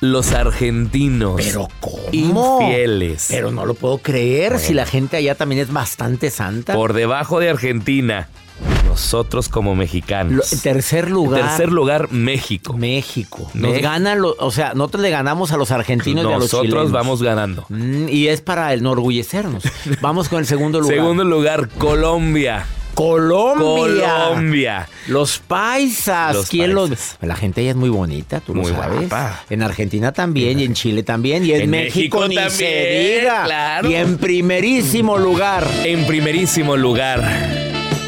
los 0.00 0.32
argentinos. 0.32 1.34
Pero 1.36 1.68
¿cómo? 1.80 2.60
Infieles. 2.60 3.26
Pero 3.28 3.50
no 3.50 3.66
lo 3.66 3.74
puedo 3.74 3.98
creer 3.98 4.58
si 4.58 4.72
la 4.74 4.86
gente 4.86 5.16
allá 5.16 5.34
también 5.34 5.60
es 5.62 5.72
bastante 5.72 6.30
santa. 6.30 6.74
Por 6.74 6.92
debajo 6.92 7.40
de 7.40 7.50
Argentina. 7.50 8.28
Nosotros 8.86 9.48
como 9.48 9.74
mexicanos. 9.74 10.32
Lo- 10.52 10.60
tercer 10.60 11.10
lugar. 11.10 11.40
Tercer 11.42 11.70
lugar, 11.72 12.10
México. 12.12 12.74
México. 12.76 13.50
Nos 13.54 13.72
Me- 13.72 13.80
ganan, 13.80 14.20
los- 14.20 14.34
o 14.38 14.50
sea, 14.50 14.74
nosotros 14.74 15.02
le 15.02 15.10
ganamos 15.10 15.52
a 15.52 15.56
los 15.56 15.70
argentinos 15.70 16.24
y 16.24 16.28
a 16.28 16.30
los 16.32 16.40
Nosotros 16.44 16.66
chilenos. 16.66 16.92
vamos 16.92 17.22
ganando. 17.22 17.64
Mm, 17.68 18.08
y 18.08 18.28
es 18.28 18.40
para 18.42 18.74
enorgullecernos. 18.74 19.62
Vamos 20.02 20.28
con 20.28 20.40
el 20.40 20.46
segundo 20.46 20.80
lugar. 20.80 20.96
Segundo 20.96 21.24
lugar, 21.24 21.68
Colombia. 21.78 22.66
Colombia. 23.04 24.14
Colombia. 24.28 24.88
Los 25.08 25.38
paisas. 25.38 26.34
Los 26.34 26.48
¿Quién 26.50 26.74
paisas. 26.74 26.90
los.? 26.90 27.28
La 27.28 27.34
gente 27.34 27.62
allá 27.62 27.70
es 27.70 27.76
muy 27.76 27.88
bonita, 27.88 28.40
tú 28.40 28.54
Muy 28.54 28.70
lo 28.70 28.76
sabes. 28.76 29.08
guapa. 29.08 29.40
En 29.48 29.62
Argentina 29.62 30.12
también, 30.12 30.60
y 30.60 30.64
en 30.64 30.74
Chile 30.74 31.02
también, 31.02 31.44
y 31.46 31.52
en, 31.52 31.62
En 31.62 31.70
México, 31.70 32.20
México 32.20 32.28
ni 32.28 32.34
también, 32.34 32.50
se 32.50 33.18
diga. 33.20 33.44
claro. 33.44 33.90
Y 33.90 33.94
en 33.94 34.18
primerísimo 34.18 35.16
lugar. 35.16 35.66
En 35.84 36.06
primerísimo 36.06 36.76
lugar, 36.76 37.22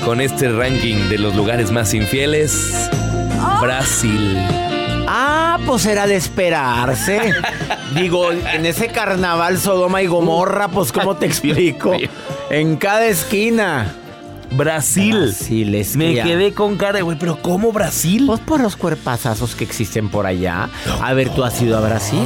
con 0.05 0.21
este 0.21 0.51
ranking 0.53 1.09
de 1.09 1.17
los 1.19 1.35
lugares 1.37 1.71
más 1.71 1.95
infieles, 1.95 2.91
Brasil. 3.63 4.37
Ah, 5.09 5.59
pues 5.67 5.87
era 5.87 6.07
de 6.07 6.17
esperarse. 6.17 7.33
Digo, 7.95 8.31
en 8.31 8.67
ese 8.67 8.89
carnaval 8.89 9.59
Sodoma 9.59 10.03
y 10.03 10.07
Gomorra, 10.07 10.69
pues 10.69 10.93
¿cómo 10.93 11.17
te 11.17 11.25
explico? 11.33 11.95
En 12.51 12.77
cada 12.77 13.07
esquina. 13.07 13.97
Brasil. 14.57 15.17
Brasil, 15.17 15.75
es 15.75 15.97
Me 15.97 16.15
quedé 16.15 16.53
con 16.53 16.77
cara, 16.77 16.99
de, 16.99 17.03
güey, 17.03 17.19
pero 17.19 17.41
¿cómo 17.41 17.73
Brasil? 17.73 18.25
Pues 18.27 18.41
por 18.41 18.61
los 18.61 18.77
cuerpazazos 18.77 19.55
que 19.55 19.65
existen 19.65 20.09
por 20.09 20.27
allá. 20.27 20.69
A 21.01 21.13
ver, 21.15 21.31
¿tú 21.31 21.45
has 21.45 21.61
ido 21.63 21.77
a 21.77 21.81
Brasil? 21.81 22.21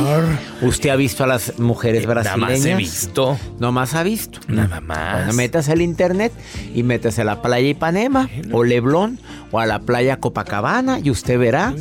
¿Usted 0.62 0.90
ha 0.90 0.96
visto 0.96 1.24
a 1.24 1.26
las 1.26 1.58
mujeres 1.58 2.02
Nada 2.06 2.22
brasileñas? 2.22 2.58
más 2.58 2.66
he 2.66 2.74
visto. 2.74 3.38
No 3.58 3.72
más 3.72 3.94
ha 3.94 4.02
visto. 4.02 4.40
Nada 4.48 4.80
más. 4.80 5.18
Bueno, 5.18 5.32
métase 5.34 5.72
al 5.72 5.82
internet 5.82 6.32
y 6.74 6.82
métase 6.82 7.22
a 7.22 7.24
la 7.24 7.42
playa 7.42 7.68
Ipanema 7.68 8.28
o 8.52 8.64
Leblón 8.64 9.18
o 9.50 9.60
a 9.60 9.66
la 9.66 9.80
playa 9.80 10.18
Copacabana 10.18 10.98
y 11.00 11.10
usted 11.10 11.38
verá 11.38 11.74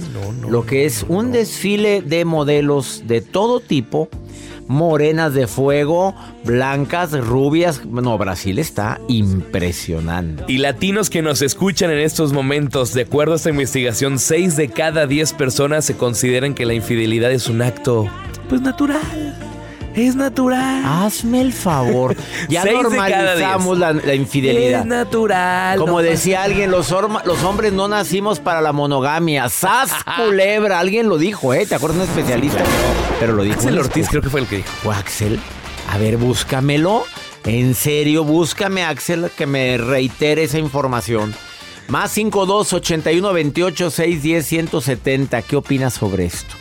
lo 0.49 0.65
que 0.65 0.85
es 0.85 1.05
un 1.07 1.31
desfile 1.31 2.01
de 2.01 2.25
modelos 2.25 3.03
de 3.07 3.21
todo 3.21 3.59
tipo, 3.59 4.09
morenas 4.67 5.33
de 5.33 5.47
fuego, 5.47 6.15
blancas, 6.43 7.11
rubias. 7.11 7.85
No, 7.85 8.17
Brasil 8.17 8.59
está 8.59 8.99
impresionante. 9.07 10.45
Y 10.47 10.57
latinos 10.57 11.09
que 11.09 11.21
nos 11.21 11.41
escuchan 11.41 11.91
en 11.91 11.99
estos 11.99 12.33
momentos, 12.33 12.93
de 12.93 13.03
acuerdo 13.03 13.33
a 13.33 13.35
esta 13.37 13.49
investigación, 13.49 14.19
6 14.19 14.55
de 14.55 14.69
cada 14.69 15.07
10 15.07 15.33
personas 15.33 15.85
se 15.85 15.95
consideran 15.97 16.53
que 16.53 16.65
la 16.65 16.73
infidelidad 16.73 17.31
es 17.31 17.47
un 17.47 17.61
acto, 17.61 18.07
pues 18.49 18.61
natural. 18.61 19.54
Es 19.95 20.15
natural. 20.15 20.83
Hazme 20.85 21.41
el 21.41 21.53
favor. 21.53 22.15
Ya 22.49 22.63
normalizamos 22.65 23.77
la, 23.79 23.93
la 23.93 24.13
infidelidad. 24.13 24.81
Es 24.81 24.85
natural. 24.85 25.79
Como 25.79 25.93
no 25.93 25.97
decía 25.99 26.43
alguien, 26.43 26.69
los, 26.71 26.91
orma- 26.91 27.23
los 27.25 27.43
hombres 27.43 27.73
no 27.73 27.87
nacimos 27.87 28.39
para 28.39 28.61
la 28.61 28.71
monogamia. 28.73 29.49
¡Sas, 29.49 29.91
culebra! 30.17 30.79
Alguien 30.79 31.07
lo 31.09 31.17
dijo, 31.17 31.53
¿eh? 31.53 31.65
¿Te 31.65 31.75
acuerdas? 31.75 31.97
Un 31.97 32.03
especialista. 32.03 32.63
Pero 33.19 33.33
lo 33.33 33.43
dijo. 33.43 33.55
Axel 33.55 33.79
Ortiz 33.79 34.07
creo 34.09 34.21
que 34.21 34.29
fue 34.29 34.41
el 34.41 34.47
que 34.47 34.57
dijo. 34.57 34.69
¿Fue 34.83 34.93
Axel? 34.95 35.39
A 35.91 35.97
ver, 35.97 36.17
búscamelo. 36.17 37.03
En 37.45 37.75
serio, 37.75 38.23
búscame, 38.23 38.83
Axel, 38.83 39.29
que 39.37 39.45
me 39.45 39.77
reitere 39.77 40.43
esa 40.43 40.57
información. 40.59 41.33
Más 41.87 42.11
52 42.11 42.73
81 42.73 43.33
28 43.33 43.91
610 43.91 44.45
170. 44.45 45.41
¿Qué 45.43 45.55
opinas 45.55 45.93
sobre 45.93 46.25
esto? 46.25 46.55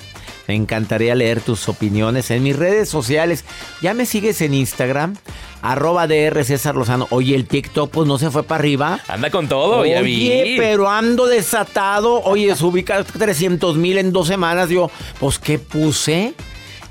Me 0.46 0.54
encantaría 0.54 1.14
leer 1.14 1.40
tus 1.40 1.68
opiniones 1.68 2.30
en 2.30 2.42
mis 2.42 2.56
redes 2.56 2.88
sociales. 2.88 3.44
Ya 3.80 3.94
me 3.94 4.04
sigues 4.06 4.40
en 4.42 4.52
Instagram, 4.54 5.16
arroba 5.62 6.06
DR 6.06 6.44
César 6.44 6.74
Lozano. 6.74 7.06
Oye, 7.10 7.34
el 7.34 7.46
TikTok 7.46 7.90
pues 7.90 8.06
no 8.06 8.18
se 8.18 8.30
fue 8.30 8.42
para 8.42 8.58
arriba. 8.60 9.00
Anda 9.08 9.30
con 9.30 9.48
todo, 9.48 9.78
Oye, 9.78 9.92
ya 9.92 10.02
vi. 10.02 10.56
pero 10.58 10.90
ando 10.90 11.26
desatado. 11.26 12.22
Oye, 12.24 12.54
subí 12.56 12.82
casi 12.82 13.10
300 13.18 13.76
mil 13.76 13.98
en 13.98 14.12
dos 14.12 14.26
semanas. 14.28 14.68
Yo, 14.68 14.90
pues, 15.18 15.38
¿qué 15.38 15.58
puse? 15.58 16.34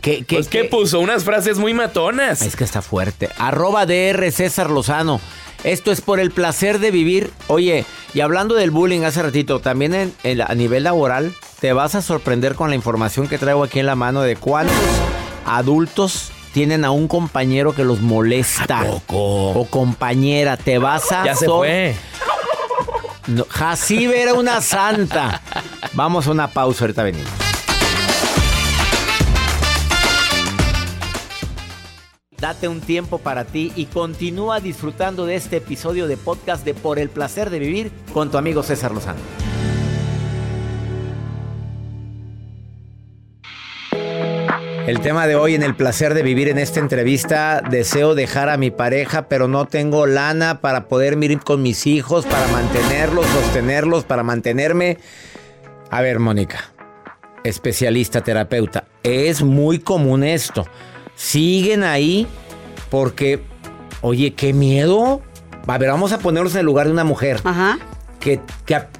¿Qué, 0.01 0.25
qué, 0.25 0.35
Pues 0.35 0.47
que 0.49 0.65
puso 0.65 0.99
unas 0.99 1.23
frases 1.23 1.57
muy 1.57 1.73
matonas. 1.73 2.41
Es 2.41 2.55
que 2.57 2.63
está 2.65 2.81
fuerte. 2.81 3.29
Arroba 3.37 3.85
DR 3.85 4.31
César 4.31 4.69
Lozano. 4.69 5.21
Esto 5.63 5.91
es 5.91 6.01
por 6.01 6.19
el 6.19 6.31
placer 6.31 6.79
de 6.79 6.91
vivir. 6.91 7.31
Oye, 7.47 7.85
y 8.13 8.19
hablando 8.21 8.55
del 8.55 8.71
bullying 8.71 9.03
hace 9.03 9.21
ratito, 9.23 9.59
también 9.59 9.93
en, 9.93 10.13
en- 10.23 10.41
a 10.41 10.53
nivel 10.55 10.83
laboral, 10.83 11.33
te 11.61 11.71
vas 11.73 11.95
a 11.95 12.01
sorprender 12.01 12.55
con 12.55 12.69
la 12.69 12.75
información 12.75 13.27
que 13.27 13.37
traigo 13.37 13.63
aquí 13.63 13.79
en 13.79 13.85
la 13.85 13.95
mano 13.95 14.21
de 14.21 14.35
cuántos 14.35 14.75
adultos 15.45 16.31
tienen 16.53 16.85
a 16.85 16.91
un 16.91 17.07
compañero 17.07 17.73
que 17.73 17.83
los 17.83 18.01
molesta. 18.01 18.81
¿A 18.81 18.85
poco? 18.85 19.51
O 19.51 19.65
compañera, 19.69 20.57
te 20.57 20.77
vas 20.77 21.11
a... 21.11 21.25
Ya 21.25 21.35
se 21.35 21.45
fue. 21.47 21.95
No, 23.27 23.45
Jacibe 23.49 24.21
era 24.21 24.33
una 24.33 24.61
santa. 24.61 25.41
Vamos 25.93 26.27
a 26.27 26.31
una 26.31 26.49
pausa, 26.49 26.83
ahorita 26.83 27.03
venimos. 27.03 27.29
Date 32.43 32.67
un 32.67 32.81
tiempo 32.81 33.19
para 33.19 33.45
ti 33.45 33.71
y 33.77 33.85
continúa 33.85 34.59
disfrutando 34.59 35.25
de 35.25 35.35
este 35.35 35.55
episodio 35.55 36.07
de 36.07 36.17
podcast 36.17 36.65
de 36.65 36.73
Por 36.73 36.99
el 36.99 37.07
placer 37.07 37.49
de 37.49 37.57
vivir 37.57 37.89
con 38.11 38.31
tu 38.31 38.37
amigo 38.37 38.63
César 38.63 38.91
Lozano. 38.91 39.21
El 44.85 44.99
tema 44.99 45.25
de 45.25 45.35
hoy 45.37 45.55
en 45.55 45.63
el 45.63 45.73
placer 45.73 46.13
de 46.13 46.21
vivir 46.21 46.49
en 46.49 46.57
esta 46.57 46.81
entrevista, 46.81 47.61
deseo 47.61 48.13
dejar 48.13 48.49
a 48.49 48.57
mi 48.57 48.71
pareja, 48.71 49.29
pero 49.29 49.47
no 49.47 49.63
tengo 49.63 50.05
lana 50.05 50.59
para 50.59 50.89
poder 50.89 51.17
ir 51.23 51.39
con 51.39 51.61
mis 51.61 51.87
hijos, 51.87 52.25
para 52.25 52.45
mantenerlos, 52.47 53.25
sostenerlos, 53.25 54.03
para 54.03 54.23
mantenerme. 54.23 54.97
A 55.89 56.01
ver, 56.01 56.19
Mónica, 56.19 56.73
especialista, 57.45 58.19
terapeuta, 58.19 58.83
es 59.01 59.43
muy 59.43 59.79
común 59.79 60.25
esto. 60.25 60.65
Siguen 61.15 61.83
ahí 61.83 62.27
porque, 62.89 63.41
oye, 64.01 64.33
qué 64.33 64.53
miedo. 64.53 65.21
A 65.67 65.77
ver, 65.77 65.89
vamos 65.89 66.11
a 66.11 66.19
ponernos 66.19 66.53
en 66.53 66.59
el 66.59 66.65
lugar 66.65 66.87
de 66.87 66.93
una 66.93 67.03
mujer. 67.03 67.39
Ajá, 67.43 67.79
Que, 68.19 68.41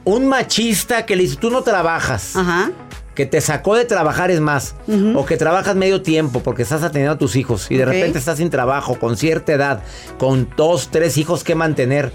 un 0.04 0.28
machista 0.28 1.06
que 1.06 1.16
le 1.16 1.24
dice, 1.24 1.36
tú 1.38 1.50
no 1.50 1.62
trabajas 1.62 2.36
ajá. 2.36 2.72
que 3.16 3.26
te 3.26 3.40
sacó 3.42 3.76
de 3.76 3.86
trabajar 3.86 4.32
es 4.32 4.40
más, 4.40 4.76
o 5.16 5.26
que 5.26 5.38
trabajas 5.38 5.76
medio 5.76 6.02
tiempo 6.02 6.42
porque 6.42 6.64
estás 6.64 6.84
atendiendo 6.84 7.14
a 7.14 7.18
tus 7.18 7.36
hijos 7.36 7.70
y 7.70 7.78
de 7.78 7.86
repente 7.86 8.18
estás 8.20 8.38
sin 8.38 8.50
trabajo, 8.50 8.98
con 9.00 9.18
cierta 9.18 9.54
edad, 9.54 9.84
con 10.18 10.50
dos, 10.58 10.90
tres 10.92 11.18
hijos 11.18 11.44
que 11.44 11.56
mantener 11.56 12.12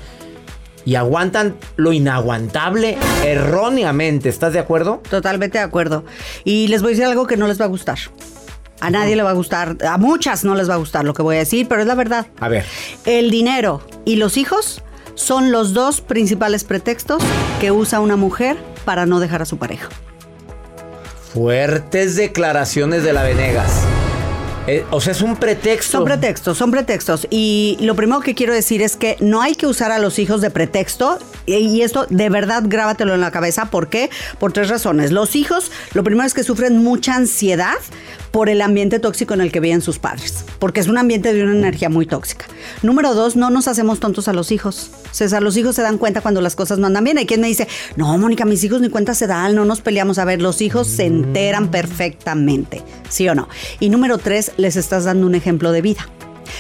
y 0.84 0.94
aguantan 0.94 1.56
lo 1.76 1.92
inaguantable 1.92 2.96
erróneamente, 3.24 4.28
¿estás 4.30 4.54
de 4.54 4.58
acuerdo? 4.58 5.02
Totalmente 5.10 5.58
de 5.58 5.64
acuerdo. 5.64 6.04
Y 6.44 6.68
les 6.68 6.80
voy 6.82 6.90
a 6.90 6.92
decir 6.92 7.04
algo 7.04 7.26
que 7.26 7.36
no 7.36 7.46
les 7.46 7.60
va 7.60 7.66
a 7.66 7.68
gustar. 7.68 7.98
A 8.80 8.90
nadie 8.90 9.16
le 9.16 9.23
va 9.23 9.30
a 9.30 9.35
gustar, 9.35 9.76
a 9.87 9.99
muchas 9.99 10.44
no 10.44 10.54
les 10.54 10.68
va 10.70 10.75
a 10.75 10.76
gustar 10.78 11.04
lo 11.04 11.14
que 11.14 11.23
voy 11.23 11.37
a 11.37 11.40
decir, 11.40 11.66
pero 11.68 11.80
es 11.80 11.87
la 11.87 11.94
verdad. 11.94 12.26
A 12.40 12.49
ver, 12.49 12.64
El 13.04 13.30
dinero 13.30 13.82
y 14.04 14.16
los 14.16 14.37
hijos 14.37 14.82
son 15.14 15.50
los 15.50 15.73
dos 15.75 16.00
principales 16.00 16.62
pretextos 16.62 17.23
que 17.61 17.73
usa 17.73 17.99
una 17.99 18.14
mujer 18.16 18.56
para 18.85 19.04
no 19.04 19.18
dejar 19.18 19.42
a 19.42 19.44
su 19.47 19.58
pareja. 19.58 19.88
fuertes 21.35 22.16
declaraciones 22.16 23.02
de 23.02 23.12
la 23.12 23.23
Venegas. 23.23 23.82
Eh, 24.68 24.84
o 24.90 25.00
sea, 25.00 25.12
es 25.12 25.22
un 25.22 25.34
pretexto. 25.37 25.92
Son 25.92 26.04
pretextos, 26.04 26.58
son 26.58 26.70
pretextos. 26.70 27.26
Y 27.30 27.78
lo 27.80 27.96
primero 27.96 28.20
que 28.20 28.34
quiero 28.34 28.52
decir 28.52 28.82
es 28.82 28.96
que 28.96 29.16
no 29.18 29.40
hay 29.40 29.54
que 29.54 29.66
usar 29.66 29.92
a 29.92 29.98
los 29.98 30.18
hijos 30.18 30.42
de 30.42 30.50
pretexto. 30.50 31.18
Y 31.46 31.80
esto 31.80 32.06
de 32.10 32.28
verdad 32.28 32.64
grábatelo 32.66 33.14
en 33.14 33.22
la 33.22 33.30
cabeza. 33.30 33.70
¿Por 33.70 33.88
qué? 33.88 34.10
Por 34.38 34.52
tres 34.52 34.68
razones. 34.68 35.10
Los 35.10 35.37
hijos, 35.37 35.72
lo 35.94 36.04
primero 36.04 36.26
es 36.26 36.34
que 36.34 36.42
sufren 36.44 36.84
mucha 36.84 37.14
ansiedad 37.14 37.78
por 38.30 38.50
el 38.50 38.60
ambiente 38.60 38.98
tóxico 38.98 39.32
en 39.32 39.40
el 39.40 39.50
que 39.50 39.60
viven 39.60 39.80
sus 39.80 39.98
padres. 39.98 40.44
Porque 40.58 40.80
es 40.80 40.88
un 40.88 40.98
ambiente 40.98 41.32
de 41.32 41.42
una 41.42 41.56
energía 41.56 41.88
muy 41.88 42.04
tóxica. 42.04 42.44
Número 42.82 43.14
dos, 43.14 43.37
no 43.37 43.50
nos 43.50 43.68
hacemos 43.68 44.00
tontos 44.00 44.28
a 44.28 44.32
los 44.32 44.52
hijos. 44.52 44.90
César, 45.10 45.42
los 45.42 45.56
hijos 45.56 45.76
se 45.76 45.82
dan 45.82 45.98
cuenta 45.98 46.20
cuando 46.20 46.40
las 46.40 46.56
cosas 46.56 46.78
no 46.78 46.87
andan 46.87 47.04
bien. 47.04 47.18
Hay 47.18 47.26
quien 47.26 47.40
me 47.40 47.48
dice, 47.48 47.68
no, 47.96 48.16
Mónica, 48.18 48.44
mis 48.44 48.62
hijos 48.64 48.80
ni 48.80 48.88
cuenta 48.88 49.14
se 49.14 49.26
dan, 49.26 49.54
no 49.54 49.64
nos 49.64 49.80
peleamos. 49.80 50.18
A 50.18 50.25
ver, 50.25 50.40
los 50.40 50.60
hijos 50.60 50.87
se 50.87 51.06
enteran 51.06 51.70
perfectamente. 51.70 52.82
¿Sí 53.08 53.28
o 53.28 53.34
no? 53.34 53.48
Y 53.80 53.90
número 53.90 54.18
tres, 54.18 54.52
les 54.56 54.76
estás 54.76 55.04
dando 55.04 55.26
un 55.26 55.34
ejemplo 55.34 55.72
de 55.72 55.82
vida. 55.82 56.08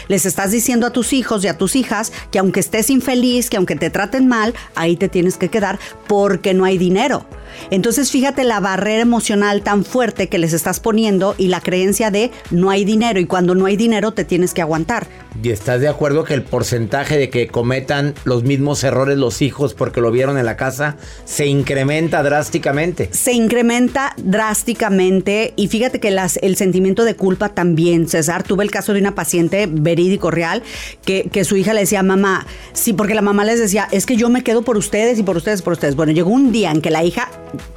Les 0.08 0.26
estás 0.26 0.50
diciendo 0.50 0.86
a 0.86 0.92
tus 0.92 1.12
hijos 1.12 1.44
y 1.44 1.48
a 1.48 1.58
tus 1.58 1.76
hijas 1.76 2.12
que 2.30 2.38
aunque 2.38 2.60
estés 2.60 2.90
infeliz, 2.90 3.50
que 3.50 3.56
aunque 3.56 3.76
te 3.76 3.90
traten 3.90 4.28
mal, 4.28 4.54
ahí 4.74 4.96
te 4.96 5.08
tienes 5.08 5.36
que 5.36 5.48
quedar 5.48 5.78
porque 6.06 6.54
no 6.54 6.64
hay 6.64 6.78
dinero. 6.78 7.26
Entonces 7.70 8.10
fíjate 8.10 8.44
la 8.44 8.60
barrera 8.60 9.02
emocional 9.02 9.62
tan 9.62 9.84
fuerte 9.84 10.28
que 10.28 10.38
les 10.38 10.52
estás 10.52 10.80
poniendo 10.80 11.34
y 11.38 11.48
la 11.48 11.60
creencia 11.60 12.10
de 12.10 12.30
no 12.50 12.70
hay 12.70 12.84
dinero 12.84 13.20
y 13.20 13.26
cuando 13.26 13.54
no 13.54 13.66
hay 13.66 13.76
dinero 13.76 14.12
te 14.12 14.24
tienes 14.24 14.54
que 14.54 14.62
aguantar. 14.62 15.06
¿Y 15.42 15.50
estás 15.50 15.80
de 15.80 15.88
acuerdo 15.88 16.24
que 16.24 16.34
el 16.34 16.42
porcentaje 16.42 17.16
de 17.16 17.30
que 17.30 17.46
cometan 17.46 18.14
los 18.24 18.42
mismos 18.42 18.82
errores 18.82 19.16
los 19.18 19.40
hijos 19.40 19.74
porque 19.74 20.00
lo 20.00 20.10
vieron 20.10 20.36
en 20.36 20.44
la 20.44 20.56
casa 20.56 20.96
se 21.24 21.46
incrementa 21.46 22.22
drásticamente? 22.22 23.08
Se 23.12 23.32
incrementa 23.32 24.14
drásticamente 24.16 25.52
y 25.56 25.68
fíjate 25.68 26.00
que 26.00 26.10
las, 26.10 26.38
el 26.38 26.56
sentimiento 26.56 27.04
de 27.04 27.14
culpa 27.14 27.50
también, 27.50 28.08
César. 28.08 28.42
Tuve 28.42 28.64
el 28.64 28.70
caso 28.70 28.94
de 28.94 29.00
una 29.00 29.14
paciente 29.14 29.68
verídico 29.70 30.30
real 30.30 30.62
que, 31.04 31.28
que 31.30 31.44
su 31.44 31.56
hija 31.56 31.72
le 31.72 31.80
decía, 31.80 32.02
mamá, 32.02 32.46
sí, 32.72 32.92
porque 32.92 33.14
la 33.14 33.22
mamá 33.22 33.44
les 33.44 33.60
decía, 33.60 33.88
es 33.92 34.06
que 34.06 34.16
yo 34.16 34.28
me 34.28 34.42
quedo 34.42 34.62
por 34.62 34.76
ustedes 34.76 35.18
y 35.18 35.22
por 35.22 35.36
ustedes, 35.36 35.62
por 35.62 35.74
ustedes. 35.74 35.94
Bueno, 35.94 36.12
llegó 36.12 36.30
un 36.30 36.52
día 36.52 36.70
en 36.70 36.80
que 36.80 36.90
la 36.90 37.04
hija 37.04 37.30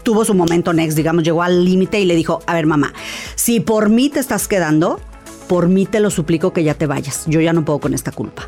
tuvo 0.03 0.25
su 0.25 0.33
momento 0.33 0.73
next, 0.73 0.97
digamos, 0.97 1.23
llegó 1.23 1.43
al 1.43 1.65
límite 1.65 1.99
y 1.99 2.05
le 2.05 2.15
dijo, 2.15 2.39
a 2.47 2.53
ver 2.53 2.65
mamá, 2.65 2.93
si 3.35 3.59
por 3.59 3.89
mí 3.89 4.09
te 4.09 4.19
estás 4.19 4.47
quedando, 4.47 4.99
por 5.47 5.67
mí 5.67 5.85
te 5.85 5.99
lo 5.99 6.09
suplico 6.09 6.53
que 6.53 6.63
ya 6.63 6.75
te 6.75 6.87
vayas. 6.87 7.23
Yo 7.27 7.41
ya 7.41 7.53
no 7.53 7.65
puedo 7.65 7.79
con 7.79 7.93
esta 7.93 8.11
culpa. 8.11 8.47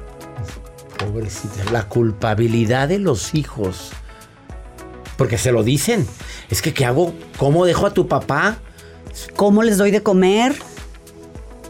Pobrecita, 0.97 1.69
la 1.71 1.87
culpabilidad 1.89 2.87
de 2.87 2.99
los 2.99 3.35
hijos. 3.35 3.91
Porque 5.17 5.37
se 5.37 5.51
lo 5.51 5.63
dicen. 5.63 6.07
Es 6.49 6.61
que, 6.61 6.73
¿qué 6.73 6.85
hago? 6.85 7.13
¿Cómo 7.37 7.65
dejo 7.65 7.87
a 7.87 7.93
tu 7.93 8.07
papá? 8.07 8.57
¿Cómo 9.35 9.63
les 9.63 9.77
doy 9.77 9.91
de 9.91 10.01
comer? 10.01 10.55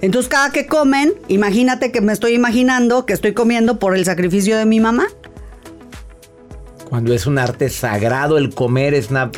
Entonces, 0.02 0.30
cada 0.30 0.52
que 0.52 0.68
comen, 0.68 1.14
imagínate 1.30 1.92
que 1.92 2.02
me 2.02 2.14
estoy 2.14 2.34
imaginando 2.34 3.06
que 3.06 3.14
estoy 3.14 3.34
comiendo 3.34 3.80
por 3.80 3.96
el 3.96 4.06
sacrificio 4.06 4.58
de 4.58 4.66
mi 4.66 4.80
mamá. 4.80 5.08
Cuando 6.94 7.12
es 7.16 7.26
un 7.26 7.40
arte 7.40 7.72
sagrado, 7.72 8.38
el 8.38 8.54
comer 8.54 8.94
es 8.94 9.10
una 9.10 9.32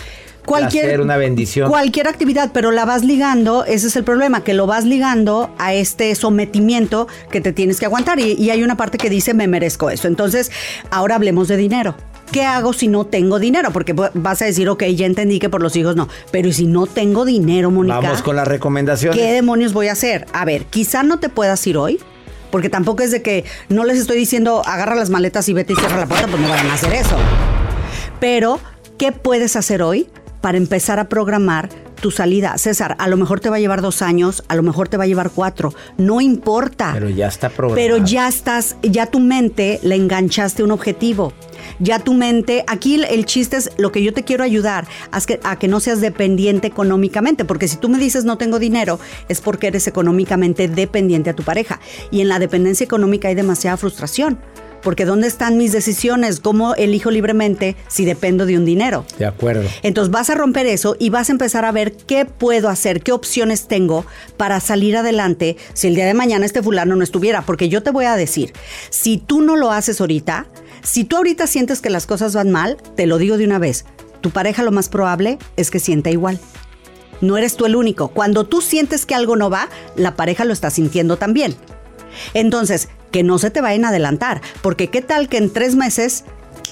cualquier, 0.45 0.99
una 0.99 1.15
bendición. 1.15 1.69
Cualquier 1.69 2.09
actividad, 2.09 2.51
pero 2.53 2.71
la 2.71 2.83
vas 2.83 3.05
ligando, 3.05 3.63
ese 3.63 3.87
es 3.87 3.95
el 3.95 4.03
problema, 4.03 4.43
que 4.43 4.53
lo 4.53 4.67
vas 4.67 4.83
ligando 4.83 5.55
a 5.57 5.73
este 5.73 6.13
sometimiento 6.15 7.07
que 7.31 7.39
te 7.39 7.53
tienes 7.53 7.79
que 7.79 7.85
aguantar. 7.85 8.19
Y, 8.19 8.33
y 8.33 8.49
hay 8.49 8.61
una 8.61 8.75
parte 8.75 8.97
que 8.97 9.09
dice, 9.09 9.33
me 9.33 9.47
merezco 9.47 9.89
eso. 9.89 10.09
Entonces, 10.09 10.51
ahora 10.91 11.15
hablemos 11.15 11.47
de 11.47 11.55
dinero. 11.55 11.95
¿Qué 12.29 12.43
hago 12.43 12.73
si 12.73 12.89
no 12.89 13.05
tengo 13.05 13.39
dinero? 13.39 13.71
Porque 13.71 13.93
vas 13.93 14.41
a 14.41 14.45
decir, 14.45 14.67
ok, 14.67 14.83
ya 14.87 15.05
entendí 15.05 15.39
que 15.39 15.47
por 15.47 15.61
los 15.61 15.77
hijos 15.77 15.95
no. 15.95 16.09
Pero 16.31 16.51
si 16.51 16.67
no 16.67 16.87
tengo 16.87 17.23
dinero, 17.23 17.71
Mónica? 17.71 18.01
Vamos 18.01 18.21
con 18.21 18.35
las 18.35 18.49
recomendaciones. 18.49 19.17
¿Qué 19.17 19.31
demonios 19.31 19.71
voy 19.71 19.87
a 19.87 19.93
hacer? 19.93 20.25
A 20.33 20.43
ver, 20.43 20.65
quizá 20.65 21.03
no 21.03 21.19
te 21.19 21.29
puedas 21.29 21.65
ir 21.67 21.77
hoy. 21.77 22.01
Porque 22.55 22.69
tampoco 22.69 23.03
es 23.03 23.11
de 23.11 23.21
que 23.21 23.43
no 23.67 23.83
les 23.83 23.99
estoy 23.99 24.15
diciendo 24.15 24.61
agarra 24.65 24.95
las 24.95 25.09
maletas 25.09 25.49
y 25.49 25.53
vete 25.53 25.73
y 25.73 25.75
cierra 25.75 25.97
la 25.97 26.05
puerta, 26.05 26.27
pues 26.27 26.41
no 26.41 26.47
van 26.47 26.65
a 26.67 26.75
hacer 26.75 26.93
eso. 26.93 27.17
Pero, 28.21 28.61
¿qué 28.97 29.11
puedes 29.11 29.57
hacer 29.57 29.81
hoy? 29.81 30.07
para 30.45 30.59
empezar 30.59 30.99
a 30.99 31.09
programar 31.09 31.69
tu 31.99 32.11
salida. 32.11 32.55
César, 32.59 32.95
a 32.99 33.07
lo 33.07 33.17
mejor 33.17 33.39
te 33.39 33.49
va 33.49 33.55
a 33.55 33.59
llevar 33.59 33.81
dos 33.81 34.03
años, 34.03 34.43
a 34.47 34.55
lo 34.55 34.61
mejor 34.61 34.87
te 34.87 34.95
va 34.95 35.05
a 35.05 35.07
llevar 35.07 35.31
cuatro, 35.31 35.73
no 35.97 36.21
importa. 36.21 36.91
Pero 36.93 37.09
ya 37.09 37.27
está 37.27 37.49
programado. 37.49 37.75
Pero 37.75 38.05
ya 38.05 38.27
estás, 38.27 38.75
ya 38.83 39.07
tu 39.07 39.19
mente 39.19 39.79
le 39.81 39.95
enganchaste 39.95 40.61
un 40.61 40.69
objetivo. 40.69 41.33
Ya 41.79 41.99
tu 41.99 42.13
mente, 42.13 42.63
aquí 42.67 42.95
el, 43.03 43.25
chiste 43.25 43.57
es 43.57 43.71
lo 43.77 43.91
que 43.91 44.03
yo 44.03 44.13
te 44.13 44.23
quiero 44.23 44.43
ayudar 44.43 44.87
a 45.11 45.21
que, 45.21 45.39
a 45.43 45.57
que 45.57 45.67
no 45.67 45.79
seas 45.79 46.01
dependiente 46.01 46.67
económicamente, 46.67 47.45
porque 47.45 47.67
si 47.67 47.77
tú 47.77 47.89
me 47.89 47.97
dices 47.97 48.25
no 48.25 48.37
tengo 48.37 48.59
dinero, 48.59 48.99
es 49.29 49.41
porque 49.41 49.67
eres 49.67 49.87
económicamente 49.87 50.67
dependiente 50.67 51.29
a 51.29 51.35
tu 51.35 51.43
pareja. 51.43 51.79
Y 52.11 52.21
en 52.21 52.29
la 52.29 52.39
dependencia 52.39 52.83
económica 52.83 53.27
hay 53.27 53.35
demasiada 53.35 53.77
frustración 53.77 54.39
porque 54.85 55.05
¿dónde 55.05 55.27
están 55.27 55.57
mis 55.57 55.71
decisiones? 55.71 56.39
¿Cómo 56.39 56.75
elijo 56.75 57.09
libremente 57.09 57.75
si 57.87 58.05
dependo 58.05 58.45
de 58.45 58.55
un 58.55 58.65
dinero? 58.65 59.03
De 59.17 59.25
acuerdo. 59.25 59.67
Entonces 59.81 60.11
vas 60.11 60.29
a 60.29 60.35
romper 60.35 60.67
eso 60.67 60.95
y 60.99 61.09
vas 61.09 61.29
a 61.29 61.31
empezar 61.31 61.65
a 61.65 61.71
ver 61.71 61.93
qué 61.93 62.25
puedo 62.25 62.69
hacer, 62.69 63.01
qué 63.01 63.11
opciones 63.11 63.67
tengo 63.67 64.05
para 64.37 64.59
salir 64.59 64.95
adelante 64.95 65.57
si 65.73 65.87
el 65.87 65.95
día 65.95 66.05
de 66.05 66.13
mañana 66.13 66.45
este 66.45 66.61
fulano 66.61 66.95
no 66.95 67.03
estuviera. 67.03 67.41
Porque 67.41 67.67
yo 67.67 67.81
te 67.81 67.89
voy 67.89 68.05
a 68.05 68.15
decir, 68.15 68.53
si 68.91 69.17
tú 69.17 69.41
no 69.41 69.55
lo 69.55 69.71
haces 69.71 69.99
ahorita, 69.99 70.45
si 70.85 71.03
tú 71.03 71.17
ahorita 71.17 71.47
sientes 71.47 71.81
que 71.81 71.89
las 71.89 72.05
cosas 72.05 72.35
van 72.35 72.51
mal, 72.51 72.77
te 72.95 73.07
lo 73.07 73.17
digo 73.17 73.37
de 73.37 73.45
una 73.45 73.57
vez, 73.57 73.85
tu 74.21 74.29
pareja 74.29 74.63
lo 74.63 74.71
más 74.71 74.87
probable 74.87 75.39
es 75.57 75.71
que 75.71 75.79
sienta 75.79 76.11
igual. 76.11 76.39
No 77.21 77.37
eres 77.37 77.55
tú 77.55 77.65
el 77.65 77.75
único. 77.75 78.09
Cuando 78.09 78.45
tú 78.45 78.61
sientes 78.61 79.05
que 79.05 79.15
algo 79.15 79.35
no 79.35 79.49
va, 79.49 79.67
la 79.95 80.15
pareja 80.15 80.45
lo 80.45 80.53
está 80.53 80.69
sintiendo 80.69 81.17
también. 81.17 81.55
Entonces, 82.35 82.89
que 83.11 83.23
no 83.23 83.39
se 83.39 83.49
te 83.49 83.61
vayan 83.61 83.85
a 83.85 83.89
adelantar, 83.89 84.41
porque 84.61 84.89
qué 84.89 85.01
tal 85.01 85.27
que 85.27 85.37
en 85.37 85.51
tres 85.51 85.75
meses 85.75 86.23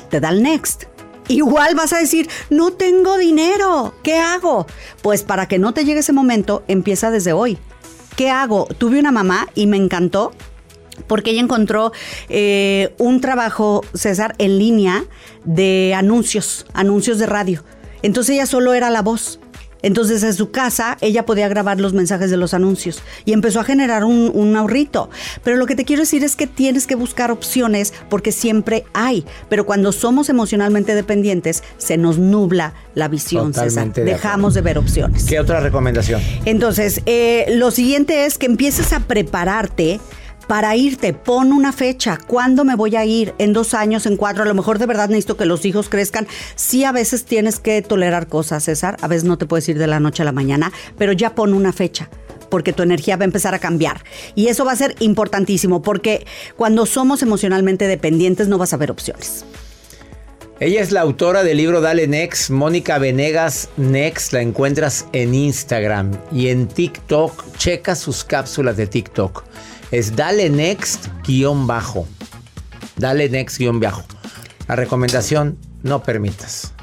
te 0.10 0.20
da 0.20 0.30
el 0.30 0.44
next. 0.44 0.84
Igual 1.28 1.74
vas 1.74 1.94
a 1.94 2.00
decir, 2.00 2.30
no 2.50 2.74
tengo 2.74 3.18
dinero, 3.18 3.96
¿qué 4.04 4.18
hago? 4.18 4.68
Pues 5.02 5.24
para 5.24 5.48
que 5.48 5.58
no 5.58 5.74
te 5.74 5.86
llegue 5.86 6.02
ese 6.02 6.14
momento, 6.14 6.64
empieza 6.68 7.10
desde 7.10 7.34
hoy. 7.34 7.58
¿Qué 8.16 8.30
hago? 8.30 8.68
Tuve 8.78 9.00
una 9.00 9.12
mamá 9.12 9.48
y 9.56 9.66
me 9.66 9.78
encantó 9.78 10.34
porque 11.08 11.32
ella 11.32 11.42
encontró 11.42 11.92
eh, 12.30 12.94
un 12.98 13.22
trabajo, 13.22 13.84
César, 13.94 14.36
en 14.38 14.58
línea 14.58 15.04
de 15.44 15.94
anuncios, 15.96 16.66
anuncios 16.74 17.20
de 17.20 17.26
radio. 17.26 17.64
Entonces 18.02 18.36
ella 18.36 18.46
solo 18.46 18.74
era 18.74 18.90
la 18.90 19.02
voz. 19.02 19.40
Entonces 19.84 20.24
en 20.24 20.34
su 20.34 20.50
casa 20.50 20.98
ella 21.02 21.26
podía 21.26 21.48
grabar 21.50 21.80
los 21.80 21.94
mensajes 21.94 22.32
de 22.32 22.38
los 22.38 22.54
anuncios 22.54 23.04
y 23.26 23.34
empezó 23.34 23.60
a 23.60 23.64
generar 23.66 24.06
un, 24.06 24.56
ahorrito. 24.56 25.10
Pero 25.44 25.58
lo 25.58 25.66
que 25.66 25.76
te 25.76 25.84
quiero 25.84 26.02
decir 26.02 26.24
es 26.24 26.36
que 26.36 26.48
tienes 26.48 26.88
que 26.88 26.96
buscar 26.96 27.32
opciones 27.32 27.94
porque 28.10 28.32
siempre 28.32 28.86
hay. 28.94 29.26
Pero 29.50 29.66
cuando 29.66 29.92
somos 29.92 30.30
emocionalmente 30.30 30.96
dependientes 30.96 31.64
se 31.78 31.98
nos 31.98 32.18
nubla 32.18 32.74
la 32.96 33.10
visión, 33.10 33.54
César. 33.54 33.92
Dejamos 33.94 34.54
de 34.54 34.62
ver 34.62 34.78
opciones. 34.78 35.26
¿Qué 35.26 35.40
otra 35.40 35.60
recomendación? 35.60 36.22
Entonces, 36.46 37.02
eh, 37.06 37.46
lo 37.56 37.70
siguiente 37.72 38.26
es 38.26 38.38
que 38.38 38.46
empieces 38.46 38.94
a 38.94 39.02
prepararte 39.02 40.00
para 40.48 40.76
irte, 40.76 41.14
pon 41.14 41.52
una 41.52 41.72
fecha. 41.72 42.18
¿Cuándo 42.28 42.66
me 42.66 42.76
voy 42.76 42.96
a 42.96 43.06
ir? 43.06 43.34
¿En 43.38 43.54
dos 43.54 43.74
años? 43.74 44.06
¿En 44.06 44.18
cuatro? 44.18 44.44
A 44.44 44.46
lo 44.46 44.54
mejor 44.54 44.80
de 44.80 44.86
verdad 44.86 45.10
necesito 45.10 45.38
que 45.38 45.46
los 45.46 45.66
hijos 45.66 45.90
crezcan. 45.90 46.28
Sí, 46.56 46.84
a 46.84 46.92
veces 46.92 47.26
tienes 47.26 47.60
que 47.60 47.82
tolerar 47.82 48.28
cosas, 48.28 48.64
César. 48.64 48.98
A 49.02 49.08
veces 49.08 49.24
no 49.24 49.38
te 49.38 49.46
puedes 49.46 49.68
ir 49.70 49.78
de 49.78 49.88
la 49.88 50.00
noche 50.00 50.22
a 50.24 50.26
la 50.26 50.32
mañana, 50.32 50.72
pero 50.98 51.14
ya 51.14 51.36
pon 51.36 51.54
una 51.54 51.74
fecha 51.74 52.10
porque 52.50 52.72
tu 52.72 52.84
energía 52.84 53.18
va 53.18 53.24
a 53.24 53.26
empezar 53.26 53.56
a 53.56 53.60
cambiar. 53.60 54.04
Y 54.36 54.48
eso 54.48 54.64
va 54.64 54.74
a 54.74 54.76
ser 54.76 54.96
importantísimo, 55.00 55.82
porque 55.82 56.28
cuando 56.56 56.86
somos 56.86 57.24
emocionalmente 57.24 57.88
dependientes 57.88 58.48
no 58.48 58.60
vas 58.60 58.74
a 58.74 58.78
ver 58.78 58.92
opciones. 58.92 59.44
Ella 60.60 60.82
es 60.82 60.92
la 60.92 61.02
autora 61.02 61.44
del 61.44 61.58
libro 61.58 61.82
Dale 61.82 62.08
Next, 62.08 62.52
Mónica 62.52 63.00
Venegas 63.00 63.70
Next, 63.76 64.34
la 64.34 64.42
encuentras 64.42 65.08
en 65.14 65.34
Instagram 65.34 66.12
y 66.32 66.50
en 66.50 66.68
TikTok, 66.68 67.58
checa 67.58 67.96
sus 67.96 68.24
cápsulas 68.24 68.78
de 68.78 68.86
TikTok 68.86 69.44
es 69.94 70.16
dale 70.16 70.50
next 70.50 71.06
guion 71.24 71.68
bajo. 71.68 72.08
Dale 72.98 73.30
next 73.30 73.60
guion 73.60 73.80
bajo. 73.80 74.04
La 74.68 74.76
recomendación, 74.76 75.60
no 75.84 76.02
permitas. 76.02 76.74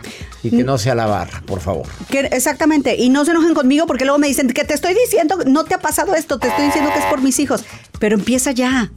Y 0.44 0.51
que 0.51 0.62
no 0.62 0.79
sea 0.79 0.94
la 0.94 1.07
barra, 1.07 1.42
por 1.44 1.61
favor. 1.61 1.87
exactamente. 2.31 2.94
Y 2.94 3.09
no 3.09 3.25
se 3.25 3.33
enojen 3.33 3.53
conmigo 3.53 3.87
porque 3.88 4.05
luego 4.05 4.20
me 4.20 4.29
dicen 4.29 4.46
que 4.49 4.64
te 4.64 4.75
estoy 4.75 4.94
diciendo, 4.94 5.38
no 5.44 5.64
te 5.64 5.75
ha 5.75 5.81
pasado 5.81 6.14
esto, 6.14 6.38
te 6.38 6.46
estoy 6.46 6.66
diciendo 6.66 6.92
que 6.92 7.01
es 7.01 7.05
por 7.07 7.20
mis 7.20 7.40
hijos. 7.40 7.64
Pero 7.99 8.14
empieza 8.14 8.53
ya. 8.53 8.92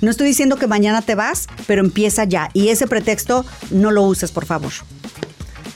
No 0.00 0.10
estoy 0.10 0.26
diciendo 0.28 0.56
que 0.56 0.66
mañana 0.66 1.02
te 1.02 1.14
vas, 1.14 1.46
pero 1.66 1.82
empieza 1.82 2.24
ya. 2.24 2.48
Y 2.54 2.68
ese 2.68 2.86
pretexto 2.86 3.44
no 3.70 3.90
lo 3.90 4.04
uses, 4.04 4.32
por 4.32 4.46
favor. 4.46 4.72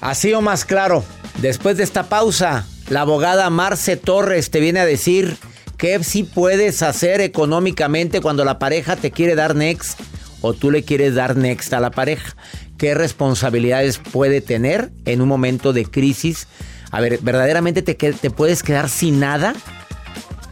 Así 0.01 0.33
o 0.33 0.41
más 0.41 0.65
claro, 0.65 1.05
después 1.43 1.77
de 1.77 1.85
esta 1.85 2.09
pausa, 2.09 2.67
la 2.89 3.03
abogada 3.03 3.51
Marce 3.51 3.99
Torres 3.99 4.51
te 4.51 4.61
viene 4.61 4.81
a 4.81 4.87
decir 4.87 5.37
¿Qué 5.79 6.03
sí 6.03 6.25
puedes 6.25 6.83
hacer 6.83 7.21
económicamente 7.21 8.21
cuando 8.21 8.45
la 8.45 8.59
pareja 8.59 8.97
te 8.97 9.13
quiere 9.13 9.37
dar 9.37 9.55
next 9.55 10.01
o 10.41 10.53
tú 10.53 10.73
le 10.73 10.83
quieres 10.83 11.15
dar 11.15 11.37
next 11.37 11.73
a 11.73 11.79
la 11.79 11.93
pareja? 11.93 12.35
¿Qué 12.77 12.95
responsabilidades 12.95 13.99
puede 13.99 14.41
tener 14.41 14.91
en 15.05 15.21
un 15.21 15.29
momento 15.29 15.73
de 15.73 15.85
crisis? 15.85 16.49
A 16.91 17.01
ver, 17.01 17.21
¿verdaderamente 17.23 17.83
te, 17.83 17.95
te 17.95 18.31
puedes 18.31 18.65
quedar 18.65 18.89
sin 18.89 19.21
nada? 19.21 19.55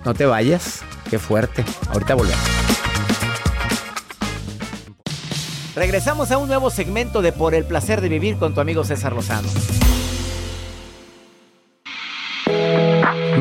No 0.05 0.15
te 0.15 0.27
vayas. 0.27 0.83
Qué 1.11 1.19
fuerte. 1.19 1.65
Ahorita 1.89 2.15
volvemos. 2.15 2.45
Regresamos 5.75 6.31
a 6.31 6.39
un 6.39 6.47
nuevo 6.47 6.71
segmento 6.71 7.21
de 7.21 7.33
Por 7.33 7.57
el 7.57 7.65
placer 7.65 8.01
de 8.01 8.09
vivir 8.09 8.37
con 8.37 8.55
tu 8.55 8.61
amigo 8.61 8.85
César 8.85 9.13
Lozano. 9.13 9.49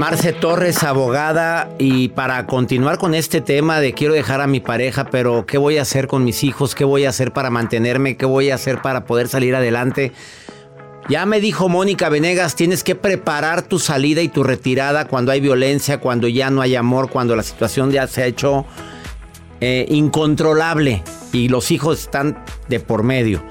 Marce 0.07 0.33
Torres, 0.33 0.83
abogada, 0.83 1.67
y 1.79 2.09
para 2.09 2.45
continuar 2.45 2.99
con 2.99 3.15
este 3.15 3.41
tema 3.41 3.79
de 3.79 3.93
quiero 3.93 4.13
dejar 4.13 4.39
a 4.39 4.45
mi 4.45 4.59
pareja, 4.59 5.09
pero 5.09 5.47
¿qué 5.47 5.57
voy 5.57 5.79
a 5.79 5.81
hacer 5.81 6.07
con 6.07 6.23
mis 6.23 6.43
hijos? 6.43 6.75
¿Qué 6.75 6.85
voy 6.85 7.05
a 7.05 7.09
hacer 7.09 7.33
para 7.33 7.49
mantenerme? 7.49 8.15
¿Qué 8.15 8.27
voy 8.27 8.51
a 8.51 8.55
hacer 8.55 8.83
para 8.83 9.05
poder 9.05 9.29
salir 9.29 9.55
adelante? 9.55 10.11
Ya 11.09 11.25
me 11.25 11.41
dijo 11.41 11.69
Mónica 11.69 12.07
Venegas, 12.09 12.55
tienes 12.55 12.83
que 12.83 12.93
preparar 12.93 13.63
tu 13.63 13.79
salida 13.79 14.21
y 14.21 14.27
tu 14.27 14.43
retirada 14.43 15.07
cuando 15.07 15.31
hay 15.31 15.39
violencia, 15.41 15.99
cuando 15.99 16.27
ya 16.27 16.51
no 16.51 16.61
hay 16.61 16.75
amor, 16.75 17.09
cuando 17.09 17.35
la 17.35 17.41
situación 17.41 17.89
ya 17.89 18.05
se 18.05 18.21
ha 18.21 18.25
hecho 18.27 18.63
eh, 19.59 19.87
incontrolable 19.89 21.01
y 21.33 21.47
los 21.47 21.71
hijos 21.71 22.01
están 22.01 22.45
de 22.69 22.79
por 22.79 23.01
medio. 23.01 23.41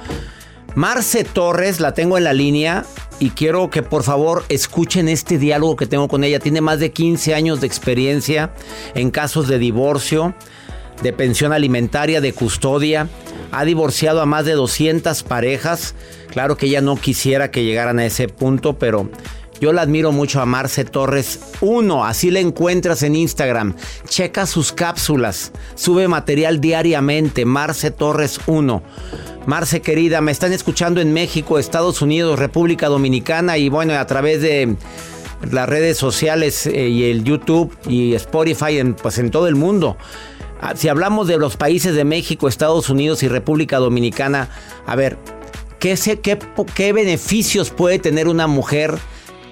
Marce 0.75 1.23
Torres, 1.23 1.79
la 1.79 1.95
tengo 1.95 2.19
en 2.19 2.25
la 2.25 2.33
línea. 2.33 2.85
y 3.21 3.31
quiero 3.31 3.71
que 3.71 3.85
por 3.85 4.03
favor 4.03 4.45
escuchen 4.49 5.09
este 5.09 5.39
diálogo 5.39 5.77
que 5.77 5.87
tengo 5.87 6.09
con 6.09 6.25
ella. 6.25 6.41
Tiene 6.41 6.61
más 6.61 6.81
de 6.81 6.91
15 6.91 7.33
años 7.33 7.61
de 7.61 7.69
experiencia 7.69 8.53
en 8.97 9.13
casos 9.13 9.47
de 9.47 9.61
divorcio, 9.61 10.35
de 11.01 11.13
pensión 11.13 11.53
alimentaria, 11.53 12.21
de 12.21 12.33
custodia. 12.33 13.09
Ha 13.53 13.65
divorciado 13.65 14.21
a 14.21 14.27
más 14.27 14.45
de 14.47 14.53
200 14.55 15.23
parejas. 15.23 15.95
Claro 16.33 16.57
que 16.57 16.67
ella 16.67 16.81
no 16.81 16.97
quisiera 16.97 17.53
que 17.53 17.63
llegaran 17.63 18.01
a 18.01 18.07
ese 18.07 18.27
punto, 18.27 18.81
pero 18.81 19.09
yo 19.61 19.73
la 19.73 19.83
admiro 19.83 20.13
mucho 20.13 20.41
a 20.41 20.47
Marce 20.47 20.85
Torres 20.85 21.41
1, 21.61 22.05
así 22.05 22.31
la 22.31 22.41
encuentras 22.41 23.03
en 23.03 23.17
Instagram. 23.17 23.75
Checa 24.09 24.47
sus 24.47 24.73
cápsulas, 24.73 25.53
sube 25.75 26.09
material 26.09 26.61
diariamente, 26.61 27.45
Marce 27.45 27.91
Torres 27.91 28.41
1. 28.47 28.83
Marce 29.47 29.81
querida, 29.81 30.21
me 30.21 30.33
están 30.33 30.53
escuchando 30.53 31.01
en 31.01 31.13
México, 31.13 31.59
Estados 31.59 32.03
Unidos, 32.03 32.39
República 32.39 32.89
Dominicana 32.89 33.59
y 33.59 33.69
bueno, 33.69 33.95
a 33.95 34.07
través 34.07 34.41
de 34.41 34.77
las 35.51 35.69
redes 35.69 35.99
sociales 35.99 36.67
eh, 36.67 36.89
y 36.89 37.11
el 37.11 37.25
YouTube 37.25 37.77
y 37.89 38.15
Spotify, 38.15 38.79
en, 38.79 38.95
pues 38.95 39.19
en 39.19 39.31
todo 39.31 39.47
el 39.47 39.55
mundo. 39.55 39.97
Ah, 40.61 40.75
si 40.77 40.89
hablamos 40.89 41.29
de 41.29 41.37
los 41.37 41.57
países 41.57 41.95
de 41.95 42.05
México, 42.05 42.49
Estados 42.49 42.89
Unidos 42.89 43.23
y 43.23 43.29
República 43.29 43.79
Dominicana, 43.79 44.49
a 44.87 44.97
ver, 44.97 45.19
¿qué, 45.79 45.95
qué, 46.23 46.39
qué 46.75 46.93
beneficios 46.93 47.71
puede 47.71 47.99
tener 47.99 48.29
una 48.29 48.47
mujer 48.47 48.99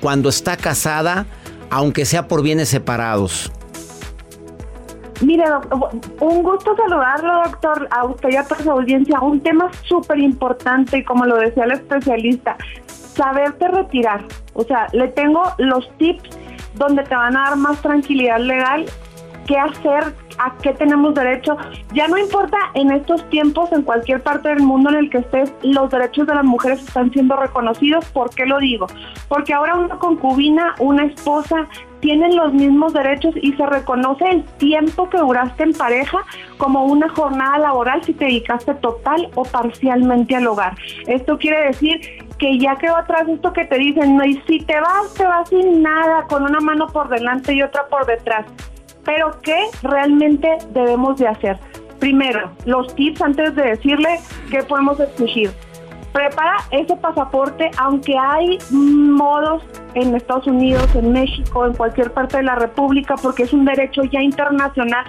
cuando 0.03 0.29
está 0.29 0.57
casada, 0.57 1.25
aunque 1.71 2.05
sea 2.05 2.27
por 2.27 2.43
bienes 2.43 2.69
separados? 2.69 3.53
Mire, 5.23 5.45
un 6.19 6.43
gusto 6.43 6.77
saludarlo, 6.77 7.45
doctor, 7.45 7.89
a 7.93 8.05
usted 8.05 8.31
y 8.31 8.37
a 8.37 8.43
toda 8.43 8.61
su 8.61 8.71
audiencia. 8.73 9.21
Un 9.21 9.41
tema 9.41 9.71
súper 9.85 10.19
importante, 10.19 11.05
como 11.05 11.25
lo 11.25 11.37
decía 11.37 11.63
el 11.63 11.73
especialista, 11.73 12.57
saberte 12.89 13.69
retirar. 13.69 14.25
O 14.55 14.65
sea, 14.65 14.89
le 14.93 15.07
tengo 15.09 15.45
los 15.59 15.89
tips 15.99 16.29
donde 16.75 17.05
te 17.05 17.15
van 17.15 17.37
a 17.37 17.51
dar 17.51 17.57
más 17.57 17.81
tranquilidad 17.81 18.41
legal, 18.41 18.87
qué 19.47 19.57
hacer, 19.57 20.13
a 20.39 20.55
qué 20.63 20.73
tenemos 20.73 21.15
derecho. 21.15 21.57
Ya 21.93 22.09
no 22.09 22.19
importa 22.19 22.57
en 22.75 22.91
estos 22.93 23.29
tiempos, 23.31 23.73
en 23.73 23.83
cualquier 23.83 24.23
parte 24.23 24.49
del 24.49 24.63
mundo 24.63 24.91
en 24.91 24.97
el 24.97 25.11
que 25.11 25.19
estés, 25.19 25.53
los 25.63 25.91
derechos 25.91 26.27
de 26.27 26.35
las 26.35 26.45
mujeres 26.45 26.81
están 26.81 27.11
siendo 27.13 27.37
reconocidos. 27.37 28.05
¿Por 28.07 28.31
qué 28.31 28.47
lo 28.47 28.59
digo? 28.59 28.87
Porque 29.29 29.55
ahora 29.55 29.77
una 29.77 29.99
concubina, 29.99 30.75
una 30.79 31.05
esposa, 31.05 31.69
tienen 32.01 32.35
los 32.35 32.53
mismos 32.53 32.93
derechos 32.93 33.33
y 33.41 33.53
se 33.53 33.65
reconoce 33.65 34.29
el 34.29 34.45
tiempo 34.59 35.09
que 35.09 35.19
duraste 35.19 35.63
en 35.63 35.73
pareja 35.73 36.19
como 36.59 36.85
una 36.85 37.09
jornada 37.09 37.59
laboral 37.59 38.03
si 38.03 38.13
te 38.13 38.25
dedicaste 38.25 38.75
total 38.75 39.31
o 39.37 39.45
parcialmente 39.45 40.35
al 40.35 40.49
hogar. 40.49 40.75
Esto 41.07 41.39
quiere 41.39 41.67
decir 41.67 42.01
que 42.39 42.59
ya 42.59 42.75
quedó 42.75 42.97
atrás 42.97 43.29
esto 43.29 43.53
que 43.53 43.65
te 43.67 43.79
dicen, 43.79 44.17
no, 44.17 44.25
y 44.25 44.35
si 44.49 44.59
te 44.59 44.81
vas, 44.81 45.15
te 45.15 45.25
vas 45.25 45.49
sin 45.49 45.81
nada, 45.81 46.25
con 46.29 46.43
una 46.43 46.59
mano 46.59 46.89
por 46.89 47.09
delante 47.09 47.55
y 47.55 47.63
otra 47.63 47.87
por 47.87 48.05
detrás. 48.05 48.47
Pero 49.15 49.31
¿qué 49.43 49.59
realmente 49.83 50.49
debemos 50.71 51.19
de 51.19 51.29
hacer? 51.29 51.59
Primero, 51.99 52.51
los 52.65 52.95
tips 52.95 53.21
antes 53.21 53.55
de 53.55 53.63
decirle 53.63 54.09
qué 54.51 54.63
podemos 54.63 54.99
exigir. 55.01 55.51
Prepara 56.15 56.57
ese 56.71 56.97
pasaporte, 56.97 57.71
aunque 57.77 58.17
hay 58.17 58.59
modos 58.71 59.63
en 59.93 60.15
Estados 60.15 60.47
Unidos, 60.47 60.89
en 60.95 61.13
México, 61.13 61.67
en 61.67 61.75
cualquier 61.75 62.11
parte 62.15 62.39
de 62.39 62.45
la 62.45 62.55
República, 62.55 63.17
porque 63.23 63.43
es 63.43 63.53
un 63.53 63.67
derecho 63.67 64.03
ya 64.05 64.23
internacional, 64.23 65.05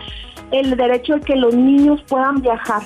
el 0.51 0.75
derecho 0.75 1.13
de 1.15 1.21
que 1.21 1.37
los 1.37 1.55
niños 1.55 2.03
puedan 2.09 2.41
viajar. 2.41 2.81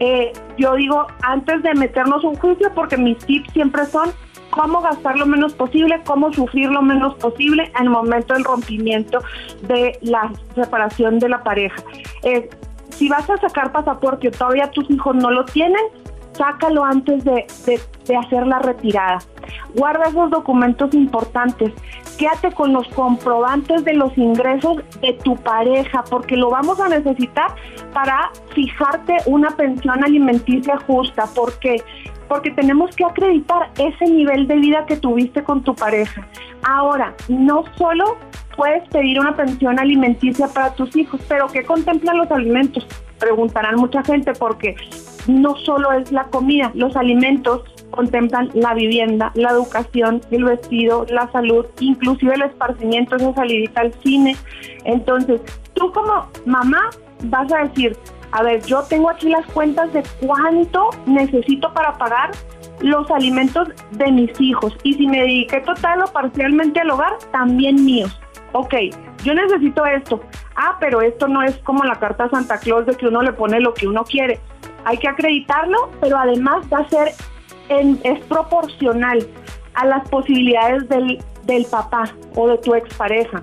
Eh, 0.00 0.32
yo 0.56 0.74
digo, 0.74 1.06
antes 1.22 1.62
de 1.62 1.72
meternos 1.74 2.24
un 2.24 2.34
juicio, 2.34 2.72
porque 2.74 2.96
mis 2.96 3.16
tips 3.18 3.52
siempre 3.52 3.86
son 3.86 4.10
cómo 4.58 4.80
gastar 4.80 5.16
lo 5.16 5.24
menos 5.24 5.54
posible, 5.54 6.00
cómo 6.04 6.32
sufrir 6.32 6.68
lo 6.68 6.82
menos 6.82 7.14
posible 7.14 7.70
en 7.78 7.84
el 7.84 7.90
momento 7.90 8.34
del 8.34 8.42
rompimiento 8.42 9.20
de 9.62 9.96
la 10.02 10.32
separación 10.56 11.20
de 11.20 11.28
la 11.28 11.44
pareja. 11.44 11.80
Eh, 12.24 12.50
si 12.90 13.08
vas 13.08 13.30
a 13.30 13.36
sacar 13.36 13.70
pasaporte 13.70 14.26
o 14.26 14.30
todavía 14.32 14.68
tus 14.72 14.90
hijos 14.90 15.14
no 15.14 15.30
lo 15.30 15.44
tienen, 15.44 15.80
sácalo 16.32 16.84
antes 16.84 17.22
de, 17.22 17.46
de, 18.06 18.16
hacer 18.16 18.48
la 18.48 18.58
retirada. 18.58 19.18
Guarda 19.76 20.08
esos 20.08 20.28
documentos 20.30 20.92
importantes. 20.92 21.72
Quédate 22.18 22.50
con 22.50 22.72
los 22.72 22.88
comprobantes 22.88 23.84
de 23.84 23.94
los 23.94 24.16
ingresos 24.18 24.78
de 25.00 25.12
tu 25.22 25.36
pareja, 25.36 26.02
porque 26.10 26.36
lo 26.36 26.50
vamos 26.50 26.80
a 26.80 26.88
necesitar 26.88 27.54
para 27.94 28.32
fijarte 28.54 29.18
una 29.26 29.50
pensión 29.50 30.02
alimenticia 30.02 30.78
justa. 30.78 31.26
porque 31.32 31.76
porque 32.28 32.50
tenemos 32.50 32.94
que 32.94 33.04
acreditar 33.04 33.70
ese 33.78 34.04
nivel 34.04 34.46
de 34.46 34.56
vida 34.56 34.86
que 34.86 34.96
tuviste 34.96 35.42
con 35.42 35.62
tu 35.62 35.74
pareja. 35.74 36.26
Ahora, 36.62 37.14
no 37.28 37.64
solo 37.76 38.18
puedes 38.56 38.86
pedir 38.88 39.20
una 39.20 39.36
pensión 39.36 39.78
alimenticia 39.78 40.48
para 40.48 40.74
tus 40.74 40.94
hijos, 40.96 41.20
pero 41.28 41.46
¿qué 41.46 41.64
contemplan 41.64 42.18
los 42.18 42.30
alimentos? 42.30 42.86
Preguntarán 43.18 43.76
mucha 43.76 44.02
gente 44.02 44.32
porque 44.32 44.76
no 45.26 45.56
solo 45.56 45.92
es 45.92 46.10
la 46.12 46.24
comida, 46.24 46.70
los 46.74 46.96
alimentos 46.96 47.62
contemplan 47.90 48.50
la 48.54 48.74
vivienda, 48.74 49.30
la 49.34 49.50
educación, 49.50 50.20
el 50.30 50.44
vestido, 50.44 51.06
la 51.10 51.30
salud, 51.32 51.66
inclusive 51.80 52.34
el 52.34 52.42
esparcimiento, 52.42 53.16
esa 53.16 53.34
salidita 53.34 53.80
al 53.80 53.92
cine. 54.02 54.36
Entonces, 54.84 55.40
tú 55.74 55.90
como 55.92 56.28
mamá 56.44 56.90
vas 57.24 57.52
a 57.52 57.64
decir, 57.64 57.96
a 58.32 58.42
ver, 58.42 58.62
yo 58.64 58.82
tengo 58.82 59.10
aquí 59.10 59.28
las 59.28 59.46
cuentas 59.46 59.92
de 59.92 60.02
cuánto 60.24 60.90
necesito 61.06 61.72
para 61.72 61.96
pagar 61.96 62.30
los 62.80 63.10
alimentos 63.10 63.68
de 63.92 64.12
mis 64.12 64.40
hijos 64.40 64.76
y 64.82 64.94
si 64.94 65.06
me 65.06 65.20
dediqué 65.20 65.60
total 65.60 66.02
o 66.02 66.12
parcialmente 66.12 66.80
al 66.80 66.90
hogar, 66.90 67.16
también 67.32 67.84
míos. 67.84 68.18
Ok, 68.52 68.74
yo 69.24 69.34
necesito 69.34 69.84
esto. 69.86 70.20
Ah, 70.56 70.76
pero 70.80 71.00
esto 71.00 71.28
no 71.28 71.42
es 71.42 71.56
como 71.58 71.84
la 71.84 71.96
carta 71.96 72.28
Santa 72.30 72.58
Claus 72.58 72.86
de 72.86 72.94
que 72.94 73.06
uno 73.06 73.22
le 73.22 73.32
pone 73.32 73.60
lo 73.60 73.74
que 73.74 73.86
uno 73.86 74.04
quiere. 74.04 74.40
Hay 74.84 74.98
que 74.98 75.08
acreditarlo, 75.08 75.90
pero 76.00 76.18
además 76.18 76.66
va 76.72 76.78
a 76.78 76.88
ser 76.88 77.12
en, 77.68 78.00
es 78.04 78.20
proporcional 78.26 79.26
a 79.74 79.86
las 79.86 80.08
posibilidades 80.08 80.88
del, 80.88 81.22
del 81.44 81.64
papá 81.66 82.04
o 82.34 82.48
de 82.48 82.58
tu 82.58 82.74
expareja. 82.74 83.42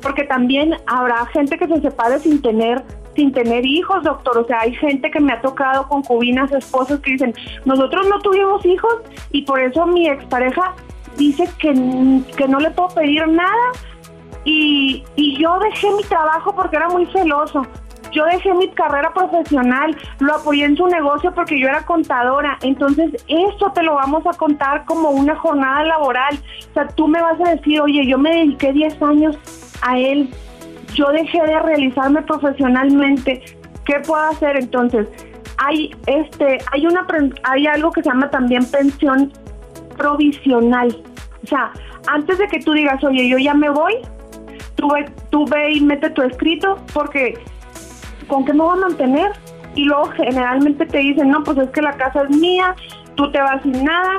Porque 0.00 0.24
también 0.24 0.74
habrá 0.86 1.26
gente 1.26 1.58
que 1.58 1.66
se 1.66 1.80
separe 1.80 2.18
sin 2.18 2.40
tener 2.40 2.82
sin 3.16 3.32
tener 3.32 3.64
hijos, 3.66 4.04
doctor. 4.04 4.38
O 4.38 4.46
sea, 4.46 4.60
hay 4.60 4.74
gente 4.74 5.10
que 5.10 5.18
me 5.18 5.32
ha 5.32 5.40
tocado 5.40 5.88
concubinas, 5.88 6.52
esposos 6.52 7.00
que 7.00 7.12
dicen, 7.12 7.34
nosotros 7.64 8.06
no 8.08 8.20
tuvimos 8.20 8.64
hijos 8.64 8.94
y 9.32 9.42
por 9.42 9.60
eso 9.60 9.86
mi 9.86 10.08
expareja 10.08 10.74
dice 11.16 11.48
que, 11.58 11.72
que 12.36 12.46
no 12.46 12.60
le 12.60 12.70
puedo 12.70 12.90
pedir 12.94 13.26
nada. 13.26 13.72
Y, 14.44 15.02
y 15.16 15.42
yo 15.42 15.58
dejé 15.58 15.90
mi 15.92 16.04
trabajo 16.04 16.54
porque 16.54 16.76
era 16.76 16.88
muy 16.88 17.06
celoso. 17.06 17.66
Yo 18.12 18.24
dejé 18.24 18.54
mi 18.54 18.68
carrera 18.68 19.12
profesional, 19.12 19.96
lo 20.20 20.36
apoyé 20.36 20.64
en 20.64 20.76
su 20.76 20.86
negocio 20.86 21.34
porque 21.34 21.58
yo 21.58 21.66
era 21.66 21.84
contadora. 21.84 22.56
Entonces, 22.62 23.24
eso 23.26 23.72
te 23.74 23.82
lo 23.82 23.94
vamos 23.94 24.24
a 24.26 24.36
contar 24.36 24.84
como 24.84 25.10
una 25.10 25.34
jornada 25.36 25.84
laboral. 25.84 26.38
O 26.70 26.74
sea, 26.74 26.86
tú 26.86 27.08
me 27.08 27.20
vas 27.20 27.40
a 27.40 27.56
decir, 27.56 27.80
oye, 27.80 28.06
yo 28.06 28.16
me 28.16 28.30
dediqué 28.30 28.72
10 28.72 29.02
años 29.02 29.36
a 29.82 29.98
él 29.98 30.30
yo 30.94 31.10
dejé 31.12 31.40
de 31.42 31.58
realizarme 31.60 32.22
profesionalmente, 32.22 33.42
¿qué 33.84 34.00
puedo 34.06 34.22
hacer 34.24 34.56
entonces? 34.56 35.08
Hay 35.58 35.94
este, 36.06 36.58
hay 36.72 36.86
una 36.86 37.06
hay 37.44 37.66
algo 37.66 37.90
que 37.90 38.02
se 38.02 38.10
llama 38.10 38.30
también 38.30 38.64
pensión 38.70 39.32
provisional. 39.96 41.02
O 41.42 41.46
sea, 41.46 41.72
antes 42.08 42.38
de 42.38 42.46
que 42.48 42.60
tú 42.60 42.72
digas, 42.72 43.02
"Oye, 43.04 43.28
yo 43.28 43.38
ya 43.38 43.54
me 43.54 43.70
voy", 43.70 43.94
tú 44.74 44.88
ve, 44.90 45.06
tú 45.30 45.46
ve 45.46 45.72
y 45.72 45.80
mete 45.80 46.10
tu 46.10 46.22
escrito 46.22 46.76
porque 46.92 47.38
¿con 48.28 48.44
qué 48.44 48.52
me 48.52 48.60
voy 48.60 48.78
a 48.78 48.80
mantener? 48.80 49.32
Y 49.74 49.84
luego 49.84 50.10
generalmente 50.10 50.86
te 50.86 50.98
dicen, 50.98 51.30
"No, 51.30 51.42
pues 51.42 51.58
es 51.58 51.70
que 51.70 51.82
la 51.82 51.92
casa 51.96 52.22
es 52.22 52.36
mía, 52.36 52.74
tú 53.14 53.30
te 53.30 53.40
vas 53.40 53.62
sin 53.62 53.84
nada." 53.84 54.18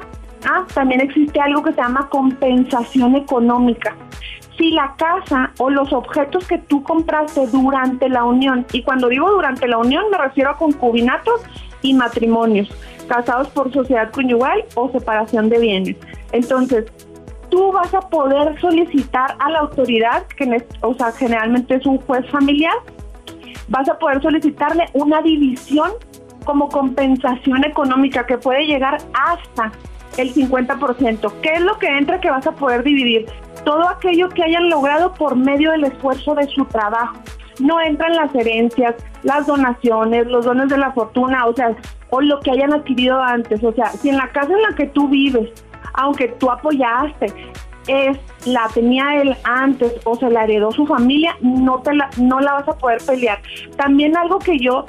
Ah, 0.49 0.65
también 0.73 1.01
existe 1.01 1.39
algo 1.39 1.63
que 1.63 1.73
se 1.73 1.81
llama 1.81 2.07
compensación 2.09 3.15
económica 3.15 3.95
si 4.57 4.71
la 4.71 4.95
casa 4.97 5.51
o 5.59 5.69
los 5.69 5.93
objetos 5.93 6.47
que 6.47 6.57
tú 6.57 6.83
compraste 6.83 7.47
durante 7.47 8.09
la 8.09 8.23
unión, 8.23 8.65
y 8.71 8.83
cuando 8.83 9.07
digo 9.07 9.29
durante 9.29 9.67
la 9.67 9.77
unión 9.77 10.05
me 10.11 10.17
refiero 10.17 10.51
a 10.51 10.57
concubinatos 10.57 11.41
y 11.81 11.93
matrimonios, 11.93 12.69
casados 13.07 13.49
por 13.49 13.71
sociedad 13.71 14.11
conyugal 14.11 14.65
o 14.75 14.89
separación 14.91 15.49
de 15.49 15.59
bienes. 15.59 15.95
Entonces, 16.31 16.85
tú 17.49 17.71
vas 17.71 17.93
a 17.93 18.01
poder 18.01 18.59
solicitar 18.59 19.35
a 19.39 19.49
la 19.49 19.59
autoridad, 19.59 20.25
que 20.27 20.65
o 20.81 20.93
sea, 20.95 21.11
generalmente 21.11 21.75
es 21.75 21.85
un 21.85 21.97
juez 21.99 22.29
familiar, 22.29 22.73
vas 23.67 23.87
a 23.89 23.97
poder 23.97 24.21
solicitarle 24.21 24.85
una 24.93 25.21
división 25.21 25.91
como 26.45 26.69
compensación 26.69 27.63
económica 27.65 28.25
que 28.25 28.37
puede 28.37 28.65
llegar 28.65 28.97
hasta 29.13 29.71
el 30.17 30.33
50%. 30.33 31.31
¿Qué 31.41 31.53
es 31.53 31.61
lo 31.61 31.77
que 31.77 31.87
entra 31.87 32.19
que 32.21 32.29
vas 32.29 32.47
a 32.47 32.53
poder 32.53 32.83
dividir? 32.83 33.25
Todo 33.63 33.87
aquello 33.87 34.29
que 34.29 34.43
hayan 34.43 34.69
logrado 34.69 35.13
por 35.13 35.35
medio 35.35 35.71
del 35.71 35.85
esfuerzo 35.85 36.35
de 36.35 36.47
su 36.47 36.65
trabajo. 36.65 37.17
No 37.59 37.81
entran 37.81 38.15
las 38.15 38.33
herencias, 38.35 38.95
las 39.23 39.47
donaciones, 39.47 40.27
los 40.27 40.45
dones 40.45 40.69
de 40.69 40.77
la 40.77 40.91
fortuna, 40.91 41.45
o 41.47 41.55
sea, 41.55 41.75
o 42.09 42.21
lo 42.21 42.39
que 42.39 42.51
hayan 42.51 42.73
adquirido 42.73 43.19
antes. 43.19 43.63
O 43.63 43.73
sea, 43.73 43.87
si 43.87 44.09
en 44.09 44.17
la 44.17 44.29
casa 44.29 44.53
en 44.53 44.61
la 44.61 44.75
que 44.75 44.87
tú 44.87 45.07
vives 45.07 45.49
aunque 45.93 46.27
tú 46.27 46.49
apoyaste, 46.49 47.33
es 47.87 48.17
la 48.45 48.67
tenía 48.73 49.21
él 49.21 49.35
antes 49.43 49.93
o 50.03 50.15
se 50.15 50.29
la 50.29 50.43
heredó 50.43 50.71
su 50.71 50.85
familia, 50.85 51.35
no 51.41 51.81
te 51.81 51.93
la, 51.93 52.09
no 52.17 52.39
la 52.39 52.53
vas 52.53 52.67
a 52.67 52.77
poder 52.77 52.99
pelear. 53.05 53.41
También 53.75 54.15
algo 54.15 54.39
que 54.39 54.59
yo 54.59 54.85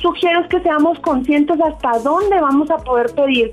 sugiero 0.00 0.40
es 0.40 0.48
que 0.48 0.60
seamos 0.60 0.98
conscientes 1.00 1.58
hasta 1.60 1.98
dónde 2.00 2.40
vamos 2.40 2.70
a 2.70 2.78
poder 2.78 3.14
pedir 3.14 3.50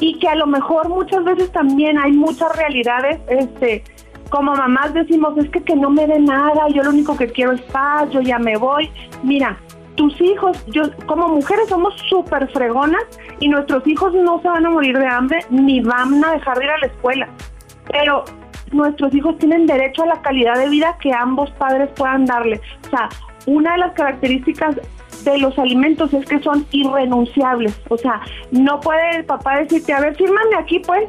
y 0.00 0.18
que 0.18 0.28
a 0.28 0.34
lo 0.34 0.46
mejor 0.46 0.88
muchas 0.88 1.22
veces 1.24 1.52
también 1.52 1.98
hay 1.98 2.12
muchas 2.12 2.56
realidades, 2.56 3.20
este, 3.28 3.84
como 4.30 4.54
mamás 4.54 4.94
decimos, 4.94 5.36
es 5.36 5.50
que 5.50 5.62
que 5.62 5.76
no 5.76 5.90
me 5.90 6.06
dé 6.06 6.18
nada, 6.18 6.68
yo 6.68 6.82
lo 6.82 6.90
único 6.90 7.16
que 7.16 7.28
quiero 7.28 7.52
es 7.52 7.60
paz, 7.62 8.08
yo 8.10 8.20
ya 8.20 8.38
me 8.38 8.56
voy. 8.56 8.90
Mira, 9.22 9.58
tus 9.96 10.18
hijos, 10.20 10.64
yo 10.68 10.84
como 11.06 11.28
mujeres 11.28 11.68
somos 11.68 11.94
súper 12.08 12.48
fregonas 12.50 13.02
y 13.40 13.48
nuestros 13.48 13.86
hijos 13.86 14.14
no 14.14 14.40
se 14.40 14.48
van 14.48 14.64
a 14.64 14.70
morir 14.70 14.98
de 14.98 15.06
hambre 15.06 15.40
ni 15.50 15.80
van 15.80 16.24
a 16.24 16.32
dejar 16.32 16.58
de 16.58 16.64
ir 16.64 16.70
a 16.70 16.78
la 16.78 16.86
escuela. 16.86 17.28
Pero 17.90 18.24
nuestros 18.72 19.14
hijos 19.14 19.36
tienen 19.38 19.66
derecho 19.66 20.04
a 20.04 20.06
la 20.06 20.22
calidad 20.22 20.54
de 20.56 20.68
vida 20.68 20.96
que 21.00 21.12
ambos 21.12 21.50
padres 21.52 21.90
puedan 21.96 22.24
darle. 22.24 22.60
O 22.86 22.90
sea, 22.90 23.08
una 23.46 23.72
de 23.72 23.78
las 23.78 23.92
características 23.92 24.76
de 25.24 25.38
los 25.38 25.58
alimentos 25.58 26.12
es 26.14 26.26
que 26.26 26.40
son 26.40 26.66
irrenunciables. 26.70 27.80
O 27.88 27.96
sea, 27.96 28.20
no 28.50 28.80
puede 28.80 29.16
el 29.16 29.24
papá 29.24 29.58
decirte, 29.58 29.92
a 29.92 30.00
ver, 30.00 30.16
fírmame 30.16 30.56
aquí 30.58 30.80
pues, 30.80 31.08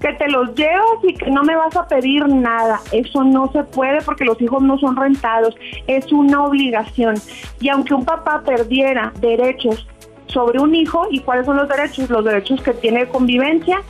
que 0.00 0.12
te 0.14 0.28
los 0.28 0.54
llevas 0.54 0.98
y 1.02 1.14
que 1.14 1.30
no 1.30 1.42
me 1.44 1.54
vas 1.54 1.76
a 1.76 1.86
pedir 1.86 2.26
nada. 2.28 2.80
Eso 2.90 3.22
no 3.22 3.50
se 3.52 3.62
puede 3.62 4.02
porque 4.02 4.24
los 4.24 4.40
hijos 4.40 4.62
no 4.62 4.78
son 4.78 4.96
rentados. 4.96 5.54
Es 5.86 6.10
una 6.12 6.44
obligación. 6.44 7.14
Y 7.60 7.68
aunque 7.68 7.94
un 7.94 8.04
papá 8.04 8.42
perdiera 8.44 9.12
derechos 9.20 9.86
sobre 10.26 10.58
un 10.58 10.74
hijo, 10.74 11.06
¿y 11.10 11.20
cuáles 11.20 11.46
son 11.46 11.56
los 11.56 11.68
derechos? 11.68 12.10
Los 12.10 12.24
derechos 12.24 12.60
que 12.62 12.72
tiene 12.72 13.00
de 13.00 13.08
convivencia, 13.08 13.82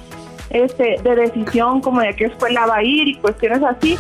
este, 0.51 1.01
de 1.03 1.17
decisión 1.17 1.81
como 1.81 2.01
de 2.01 2.15
qué 2.15 2.27
escuela 2.27 2.67
va 2.67 2.77
a 2.77 2.83
ir 2.83 3.09
y 3.09 3.15
cuestiones 3.15 3.63
así, 3.63 3.97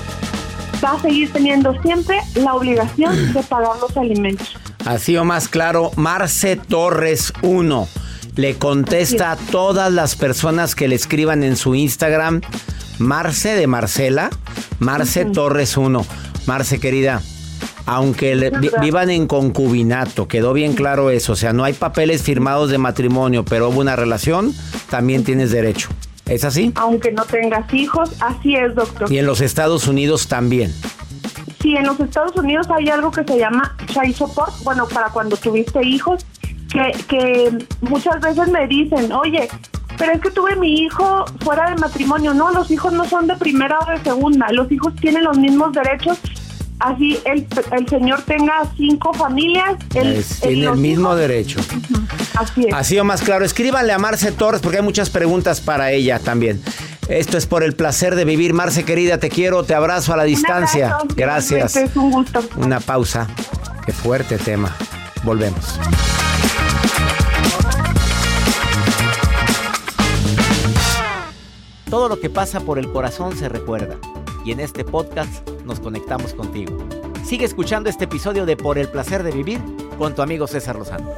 va 0.85 0.93
a 0.93 0.99
seguir 0.99 1.33
teniendo 1.33 1.73
siempre 1.81 2.19
la 2.35 2.55
obligación 2.55 3.33
de 3.33 3.43
pagar 3.45 3.77
los 3.81 3.97
alimentos. 3.97 4.57
Así 4.85 5.17
o 5.17 5.25
más 5.25 5.49
claro, 5.49 5.91
Marce 5.97 6.57
Torres 6.57 7.33
1 7.43 7.89
le 8.37 8.55
contesta 8.55 9.33
a 9.33 9.37
todas 9.37 9.93
las 9.93 10.17
personas 10.17 10.75
que 10.75 10.89
le 10.89 10.95
escriban 10.95 11.43
en 11.45 11.57
su 11.57 11.75
Instagram, 11.75 12.41
Marce 12.99 13.55
de 13.55 13.67
Marcela, 13.67 14.31
Marce 14.79 15.27
Torres 15.27 15.77
1. 15.77 16.05
Marce 16.47 16.81
querida, 16.81 17.23
aunque 17.87 18.51
vivan 18.81 19.11
en 19.11 19.27
concubinato, 19.27 20.27
quedó 20.29 20.53
bien 20.53 20.73
claro 20.75 21.11
eso, 21.11 21.35
o 21.35 21.37
sea, 21.37 21.53
no 21.53 21.65
hay 21.65 21.73
papeles 21.73 22.23
firmados 22.23 22.71
de 22.71 22.79
matrimonio, 22.79 23.45
pero 23.45 23.69
hubo 23.69 23.81
una 23.81 23.97
relación, 23.97 24.55
también 24.91 25.25
tienes 25.25 25.51
derecho. 25.51 25.89
¿Es 26.27 26.45
así? 26.45 26.73
Aunque 26.77 27.13
no 27.13 27.25
tengas 27.25 27.73
hijos, 27.75 28.11
así 28.21 28.55
es, 28.55 28.75
doctor. 28.75 29.13
Y 29.13 29.19
en 29.19 29.27
los 29.27 29.41
Estados 29.41 29.87
Unidos 29.87 30.29
también. 30.29 30.73
Sí, 31.63 31.77
en 31.77 31.87
los 31.87 31.99
Estados 32.01 32.37
Unidos 32.37 32.67
hay 32.71 32.89
algo 32.89 33.11
que 33.11 33.23
se 33.25 33.39
llama 33.39 33.77
child 33.87 34.17
support, 34.17 34.53
bueno, 34.65 34.87
para 34.89 35.09
cuando 35.11 35.37
tuviste 35.37 35.81
hijos, 35.87 36.27
que, 36.71 36.93
que 37.07 37.67
muchas 37.83 38.21
veces 38.21 38.49
me 38.49 38.67
dicen, 38.67 39.13
oye, 39.13 39.49
pero 39.99 40.13
es 40.15 40.21
que 40.21 40.31
tuve 40.31 40.57
mi 40.57 40.81
hijo 40.81 41.25
fuera 41.41 41.71
de 41.71 41.77
matrimonio. 41.77 42.35
No, 42.35 42.51
los 42.51 42.71
hijos 42.71 42.93
no 42.93 43.05
son 43.05 43.29
de 43.29 43.37
primera 43.37 43.79
o 43.79 43.91
de 43.91 44.03
segunda. 44.03 44.51
Los 44.51 44.71
hijos 44.73 44.95
tienen 44.97 45.23
los 45.23 45.39
mismos 45.39 45.73
derechos. 45.73 46.19
Así 46.81 47.21
el, 47.25 47.47
el 47.71 47.89
señor 47.89 48.23
tenga 48.23 48.65
cinco 48.77 49.13
familias. 49.13 49.77
Él, 49.95 50.25
tiene 50.41 50.65
el 50.65 50.77
mismo 50.77 51.15
derecho. 51.15 51.61
Así 52.35 52.67
es. 52.67 52.75
Así 52.75 52.99
o 52.99 53.05
más 53.05 53.23
claro. 53.23 53.45
Escríbanle 53.45 53.93
a 53.93 53.99
Marce 53.99 54.33
Torres 54.33 54.61
porque 54.61 54.79
hay 54.79 54.83
muchas 54.83 55.09
preguntas 55.09 55.61
para 55.61 55.93
ella 55.93 56.19
también. 56.19 56.61
Esto 57.09 57.37
es 57.37 57.47
por 57.47 57.63
el 57.63 57.75
placer 57.75 58.15
de 58.15 58.25
vivir. 58.25 58.55
Marce 58.55 58.85
querida, 58.85 59.19
te 59.19 59.29
quiero, 59.29 59.65
te 59.65 59.75
abrazo 59.75 60.13
a 60.13 60.17
la 60.17 60.25
distancia. 60.25 60.99
Gracias. 61.17 61.77
Es 61.77 61.97
un 61.97 62.11
gusto. 62.11 62.41
Una 62.57 62.81
pausa. 62.81 63.27
Qué 63.85 63.93
fuerte 63.93 64.39
tema. 64.39 64.75
Volvemos. 65.25 65.79
Todo 71.91 72.09
lo 72.09 72.21
que 72.21 72.31
pasa 72.31 72.61
por 72.61 72.79
el 72.79 72.91
corazón 72.91 73.37
se 73.37 73.49
recuerda. 73.49 73.97
Y 74.45 74.53
en 74.53 74.61
este 74.61 74.85
podcast 74.85 75.47
nos 75.65 75.81
conectamos 75.81 76.33
contigo. 76.35 76.79
Sigue 77.25 77.45
escuchando 77.45 77.91
este 77.91 78.05
episodio 78.05 78.47
de 78.47 78.57
Por 78.57 78.79
el 78.79 78.89
placer 78.89 79.23
de 79.23 79.31
vivir 79.31 79.61
con 79.99 80.15
tu 80.15 80.23
amigo 80.23 80.47
César 80.47 80.77
Lozano. 80.77 81.11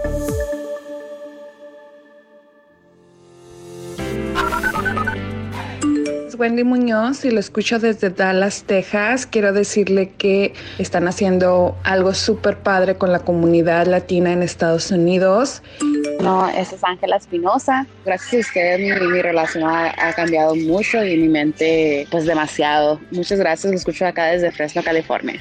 Wendy 6.34 6.64
Muñoz 6.64 7.24
y 7.24 7.30
lo 7.30 7.40
escucho 7.40 7.78
desde 7.78 8.10
Dallas, 8.10 8.64
Texas. 8.64 9.26
Quiero 9.26 9.52
decirle 9.52 10.12
que 10.18 10.52
están 10.78 11.08
haciendo 11.08 11.76
algo 11.84 12.14
súper 12.14 12.58
padre 12.58 12.96
con 12.96 13.12
la 13.12 13.20
comunidad 13.20 13.86
latina 13.86 14.32
en 14.32 14.42
Estados 14.42 14.90
Unidos. 14.90 15.62
No, 16.20 16.48
esa 16.48 16.76
es 16.76 16.84
Ángela 16.84 17.16
Espinosa. 17.16 17.86
Gracias 18.04 18.34
a 18.34 18.38
ustedes 18.48 18.80
mi, 18.80 19.06
mi 19.08 19.22
relación 19.22 19.64
ha, 19.64 19.94
ha, 19.96 20.12
cambiado 20.12 20.54
mucho 20.54 21.04
y 21.04 21.16
mi 21.16 21.28
mente 21.28 22.06
pues 22.10 22.24
demasiado. 22.24 23.00
Muchas 23.10 23.38
gracias, 23.38 23.70
lo 23.70 23.76
escucho 23.76 24.06
acá 24.06 24.26
desde 24.26 24.50
Fresno, 24.50 24.82
California. 24.82 25.40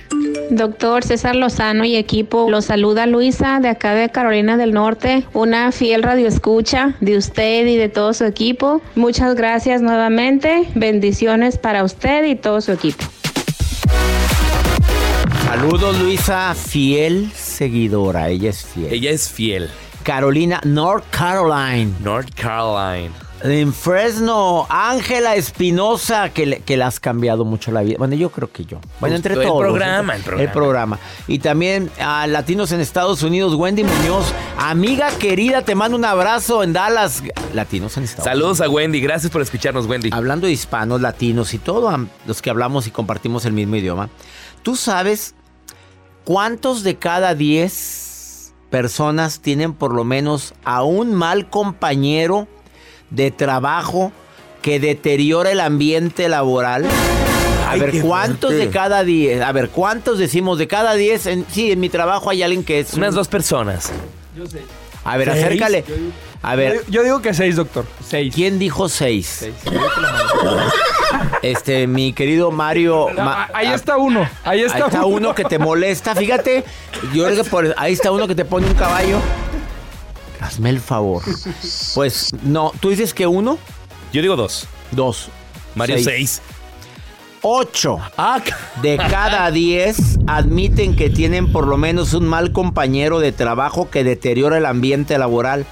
Doctor 0.50 1.04
César 1.04 1.36
Lozano 1.36 1.86
y 1.86 1.96
equipo, 1.96 2.50
los 2.50 2.66
saluda 2.66 3.06
Luisa 3.06 3.60
de 3.62 3.70
acá 3.70 3.96
de 3.96 4.10
Carolina 4.10 4.58
del 4.58 4.74
Norte, 4.74 5.24
una 5.34 5.72
fiel 5.72 6.04
radioescucha 6.04 6.96
de 7.00 7.18
usted 7.18 7.66
y 7.66 7.78
de 7.78 7.90
todo 7.90 8.14
su 8.14 8.26
equipo. 8.26 8.82
Muchas 8.96 9.36
gracias 9.36 9.82
nuevamente. 9.82 10.68
Bendiciones 10.84 11.58
para 11.58 11.86
usted 11.86 12.26
y 12.26 12.36
todo 12.36 12.60
su 12.60 12.74
equipo. 12.74 13.06
Saludos 15.46 15.98
Luisa, 15.98 16.54
fiel 16.56 17.32
seguidora, 17.34 18.28
ella 18.28 18.50
es 18.50 18.65
fiel. 18.65 18.91
Ella 18.91 19.12
es 19.12 19.30
fiel. 19.30 19.69
Carolina, 20.04 20.60
North 20.65 21.06
Carolina. 21.10 21.89
North 22.04 22.32
Carolina. 22.36 23.13
En 23.44 23.74
Fresno, 23.74 24.66
Ángela 24.70 25.36
Espinosa, 25.36 26.30
que, 26.30 26.46
le, 26.46 26.60
que 26.62 26.78
le 26.78 26.86
has 26.86 27.02
cambiado 27.02 27.44
mucho 27.44 27.74
la 27.74 27.82
vida. 27.82 27.98
Bueno, 28.00 28.16
yo 28.16 28.30
creo 28.30 28.50
que 28.50 28.64
yo. 28.64 28.80
Bueno, 29.02 29.18
entre 29.18 29.34
el 29.34 29.42
todos. 29.42 29.60
Programa, 29.60 30.16
el 30.16 30.22
programa, 30.22 30.44
el 30.44 30.52
programa. 30.52 31.00
Y 31.28 31.40
también 31.40 31.92
a 32.00 32.26
Latinos 32.26 32.72
en 32.72 32.80
Estados 32.80 33.22
Unidos, 33.22 33.54
Wendy 33.56 33.84
Muñoz. 33.84 34.34
Amiga 34.58 35.10
querida, 35.20 35.62
te 35.62 35.76
mando 35.76 35.98
un 35.98 36.06
abrazo 36.06 36.64
en 36.64 36.72
Dallas. 36.72 37.22
Latinos 37.54 37.98
en 37.98 38.06
Estados 38.06 38.24
Saludos 38.24 38.60
Unidos. 38.62 38.72
a 38.72 38.76
Wendy, 38.76 39.02
gracias 39.02 39.30
por 39.30 39.42
escucharnos, 39.42 39.88
Wendy. 39.88 40.12
Hablando 40.14 40.48
de 40.48 40.54
hispanos, 40.54 41.02
latinos 41.02 41.54
y 41.54 41.58
todos 41.58 41.94
los 42.26 42.42
que 42.42 42.50
hablamos 42.50 42.88
y 42.88 42.92
compartimos 42.92 43.44
el 43.44 43.52
mismo 43.52 43.76
idioma. 43.76 44.10
¿Tú 44.62 44.78
sabes 44.78 45.36
cuántos 46.24 46.84
de 46.84 46.96
cada 46.96 47.36
10 47.36 48.54
personas 48.70 49.42
tienen 49.42 49.74
por 49.74 49.94
lo 49.94 50.06
menos 50.06 50.54
a 50.64 50.84
un 50.84 51.14
mal 51.14 51.50
compañero? 51.50 52.48
De 53.13 53.32
trabajo 53.32 54.12
que 54.62 54.80
deteriora 54.80 55.52
el 55.52 55.60
ambiente 55.60 56.28
laboral. 56.30 56.86
A 57.65 57.71
Ay, 57.71 57.80
ver, 57.80 58.02
¿cuántos 58.02 58.52
fuerte. 58.52 58.67
de 58.67 58.71
cada 58.71 59.04
10? 59.04 59.41
A 59.41 59.52
ver, 59.52 59.69
¿cuántos 59.69 60.19
decimos 60.19 60.58
de 60.58 60.67
cada 60.67 60.93
10? 60.93 61.26
En, 61.28 61.45
sí, 61.49 61.71
en 61.71 61.80
mi 61.80 61.89
trabajo 61.89 62.30
hay 62.30 62.43
alguien 62.43 62.63
que 62.63 62.80
es... 62.80 62.93
Unas 62.93 63.10
un... 63.10 63.15
dos 63.15 63.28
personas. 63.28 63.91
Yo 64.36 64.45
sé. 64.45 64.62
A 65.06 65.17
ver, 65.17 65.32
¿Seis? 65.32 65.43
acércale. 65.43 65.84
A 66.41 66.56
ver. 66.56 66.76
Yo, 66.86 66.91
yo, 66.91 67.04
digo 67.04 67.21
que 67.21 67.34
seis, 67.34 67.56
doctor. 67.56 67.86
Seis. 68.06 68.34
¿Quién 68.34 68.60
dijo 68.60 68.89
seis? 68.89 69.28
seis. 69.39 69.56
Este, 71.41 71.88
mi 71.88 72.13
querido 72.13 72.52
Mario. 72.52 73.08
No, 73.15 73.23
ma 73.23 73.49
ahí 73.54 73.67
está 73.67 73.97
uno. 73.97 74.28
Ahí 74.43 74.62
está, 74.62 74.78
ahí 74.78 74.84
está 74.86 75.06
uno. 75.06 75.17
uno. 75.17 75.36
que 75.36 75.43
te 75.43 75.60
molesta. 75.60 76.15
Fíjate, 76.15 76.63
yo 77.13 77.26
creo 77.26 77.43
que 77.43 77.49
por, 77.49 77.73
ahí 77.78 77.93
está 77.93 78.12
uno 78.12 78.28
que 78.28 78.36
te 78.36 78.45
pone 78.45 78.67
un 78.67 78.73
caballo. 78.73 79.19
Hazme 80.44 80.72
el 80.72 80.82
favor. 80.82 81.24
Pues 81.96 82.32
no, 82.44 82.74
¿tú 82.82 82.90
dices 82.90 83.14
que 83.14 83.26
uno? 83.26 83.58
Yo 84.12 84.22
digo 84.22 84.36
dos. 84.36 84.68
Dos. 84.92 85.30
Mario 85.74 85.96
seis. 85.96 86.06
seis. 86.06 86.42
Ocho 87.42 88.00
ah. 88.18 88.42
de 88.82 88.98
cada 88.98 89.50
diez 89.52 90.20
admiten 90.28 90.98
que 90.98 91.10
tienen 91.10 91.52
por 91.54 91.66
lo 91.66 91.78
menos 91.78 92.14
un 92.14 92.28
mal 92.28 92.52
compañero 92.52 93.20
de 93.20 93.32
trabajo 93.32 93.90
que 93.90 94.04
deteriora 94.04 94.58
el 94.58 94.66
ambiente 94.66 95.18
laboral. 95.18 95.66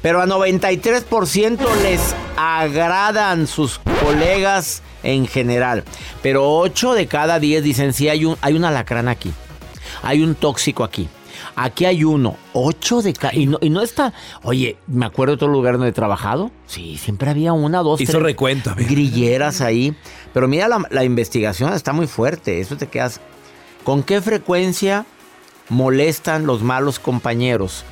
Pero 0.00 0.22
a 0.22 0.26
93% 0.26 1.58
les 1.82 2.00
agradan 2.36 3.46
sus 3.46 3.80
colegas 4.02 4.82
en 5.02 5.26
general. 5.26 5.84
Pero 6.22 6.56
8 6.58 6.94
de 6.94 7.06
cada 7.06 7.38
10 7.38 7.62
dicen, 7.62 7.92
sí, 7.92 8.08
hay 8.08 8.24
un, 8.24 8.36
hay 8.40 8.54
un 8.54 8.64
alacrán 8.64 9.08
aquí. 9.08 9.32
Hay 10.02 10.22
un 10.22 10.34
tóxico 10.34 10.84
aquí. 10.84 11.08
Aquí 11.56 11.84
hay 11.84 12.04
uno, 12.04 12.36
ocho 12.52 13.02
de 13.02 13.12
cada. 13.12 13.34
Y 13.34 13.46
no, 13.46 13.58
y 13.60 13.70
no 13.70 13.82
está. 13.82 14.12
Oye, 14.42 14.76
me 14.86 15.06
acuerdo 15.06 15.32
de 15.32 15.34
otro 15.36 15.48
lugar 15.48 15.74
donde 15.74 15.88
he 15.88 15.92
trabajado. 15.92 16.50
Sí, 16.66 16.98
siempre 16.98 17.30
había 17.30 17.52
una, 17.52 17.78
dos, 17.82 18.00
Hizo 18.00 18.12
tres. 18.12 18.22
recuento, 18.24 18.70
a 18.70 18.74
ver. 18.74 18.86
Grilleras 18.86 19.60
ahí. 19.60 19.94
Pero 20.32 20.48
mira, 20.48 20.68
la, 20.68 20.84
la 20.90 21.04
investigación 21.04 21.72
está 21.72 21.92
muy 21.92 22.06
fuerte. 22.06 22.60
Eso 22.60 22.76
te 22.76 22.86
quedas. 22.86 23.20
¿Con 23.84 24.02
qué 24.02 24.20
frecuencia 24.20 25.06
molestan 25.68 26.46
los 26.46 26.62
malos 26.62 26.98
compañeros? 26.98 27.84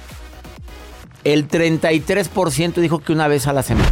El 1.25 1.49
33% 1.49 2.75
dijo 2.75 3.01
que 3.01 3.13
una 3.13 3.29
vez 3.29 3.47
a 3.47 3.53
la 3.53 3.63
semana. 3.63 3.89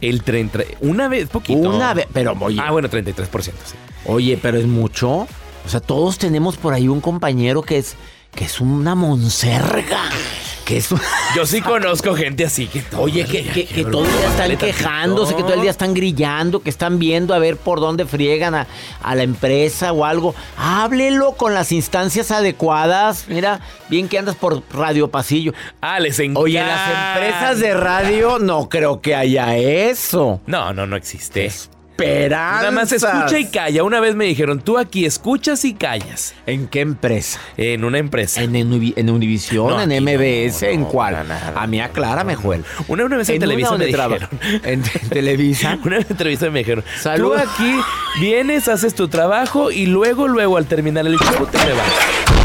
El 0.00 0.22
30, 0.22 0.60
una 0.80 1.08
vez, 1.08 1.28
poquito. 1.28 1.68
Una 1.70 1.92
vez, 1.92 2.06
pero 2.12 2.34
oye. 2.40 2.60
Ah, 2.62 2.70
bueno, 2.70 2.88
33%, 2.88 3.26
sí. 3.42 3.52
Oye, 4.06 4.38
pero 4.40 4.56
es 4.56 4.66
mucho. 4.66 5.26
O 5.66 5.68
sea, 5.68 5.80
todos 5.80 6.18
tenemos 6.18 6.56
por 6.56 6.72
ahí 6.72 6.88
un 6.88 7.00
compañero 7.00 7.62
que 7.62 7.78
es 7.78 7.96
que 8.38 8.44
es 8.44 8.60
una 8.60 8.94
monserga. 8.94 9.98
Que 10.64 10.76
es 10.76 10.90
Yo 11.34 11.44
sí 11.44 11.60
conozco 11.60 12.14
gente 12.14 12.44
así 12.44 12.66
que 12.68 12.84
Oye, 12.96 13.24
que, 13.24 13.42
que- 13.42 13.64
que 13.66 13.84
todo 13.84 14.04
el 14.04 14.12
día 14.12 14.28
están 14.28 14.56
quejándose, 14.58 15.34
que 15.34 15.42
todo 15.42 15.54
el 15.54 15.62
día 15.62 15.70
están 15.72 15.92
grillando, 15.92 16.60
que 16.60 16.70
están 16.70 17.00
viendo 17.00 17.34
a 17.34 17.38
ver 17.40 17.56
por 17.56 17.80
dónde 17.80 18.06
friegan 18.06 18.54
a, 18.54 18.66
a 19.02 19.14
la 19.16 19.24
empresa 19.24 19.92
o 19.92 20.04
algo. 20.04 20.36
Háblelo 20.56 21.32
con 21.32 21.52
las 21.52 21.72
instancias 21.72 22.30
adecuadas. 22.30 23.24
Mira, 23.28 23.58
bien 23.88 24.08
que 24.08 24.18
andas 24.18 24.36
por 24.36 24.62
Radio 24.72 25.10
Pasillo. 25.10 25.52
Ah, 25.80 25.98
les 25.98 26.18
encanta. 26.20 26.40
Oye, 26.40 26.60
en 26.60 26.66
las 26.68 27.16
empresas 27.16 27.58
de 27.58 27.74
radio 27.74 28.38
no 28.38 28.68
creo 28.68 29.00
que 29.00 29.16
haya 29.16 29.56
eso. 29.56 30.40
No, 30.46 30.72
no, 30.74 30.86
no 30.86 30.94
existe. 30.96 31.50
Esperanzas. 31.98 32.60
Nada 32.60 32.70
más 32.70 32.92
escucha 32.92 33.38
y 33.38 33.46
calla. 33.46 33.82
Una 33.82 33.98
vez 34.00 34.14
me 34.14 34.24
dijeron, 34.26 34.60
tú 34.60 34.78
aquí 34.78 35.04
escuchas 35.04 35.64
y 35.64 35.74
callas. 35.74 36.34
¿En 36.46 36.68
qué 36.68 36.80
empresa? 36.80 37.40
En 37.56 37.84
una 37.84 37.98
empresa. 37.98 38.42
¿En, 38.42 38.52
Univi- 38.54 38.92
en 38.96 39.10
Univisión? 39.10 39.68
No, 39.68 39.80
¿En 39.80 39.90
MBS? 40.04 40.62
no, 40.62 40.68
¿En 40.68 40.84
cuál? 40.84 41.16
A 41.54 41.66
mí 41.66 41.80
aclárame, 41.80 42.34
Joel. 42.36 42.64
Una, 42.86 43.04
una 43.04 43.16
vez 43.16 43.28
en, 43.30 43.36
¿En 43.36 43.40
Televisa 43.40 43.76
me 43.76 43.86
dijeron. 43.86 44.28
¿En 44.64 44.82
te- 44.82 44.98
Televisa? 45.08 45.78
Una 45.84 45.98
vez 45.98 46.10
en 46.10 46.16
Televisa 46.16 46.50
me 46.50 46.60
dijeron, 46.60 46.84
Salud. 47.00 47.32
tú 47.32 47.38
aquí 47.38 47.74
vienes, 48.20 48.68
haces 48.68 48.94
tu 48.94 49.08
trabajo 49.08 49.70
y 49.70 49.86
luego, 49.86 50.28
luego 50.28 50.56
al 50.56 50.66
terminar 50.66 51.06
el 51.06 51.16
show 51.18 51.46
te 51.50 51.58
me 51.58 51.72
vas. 51.72 52.37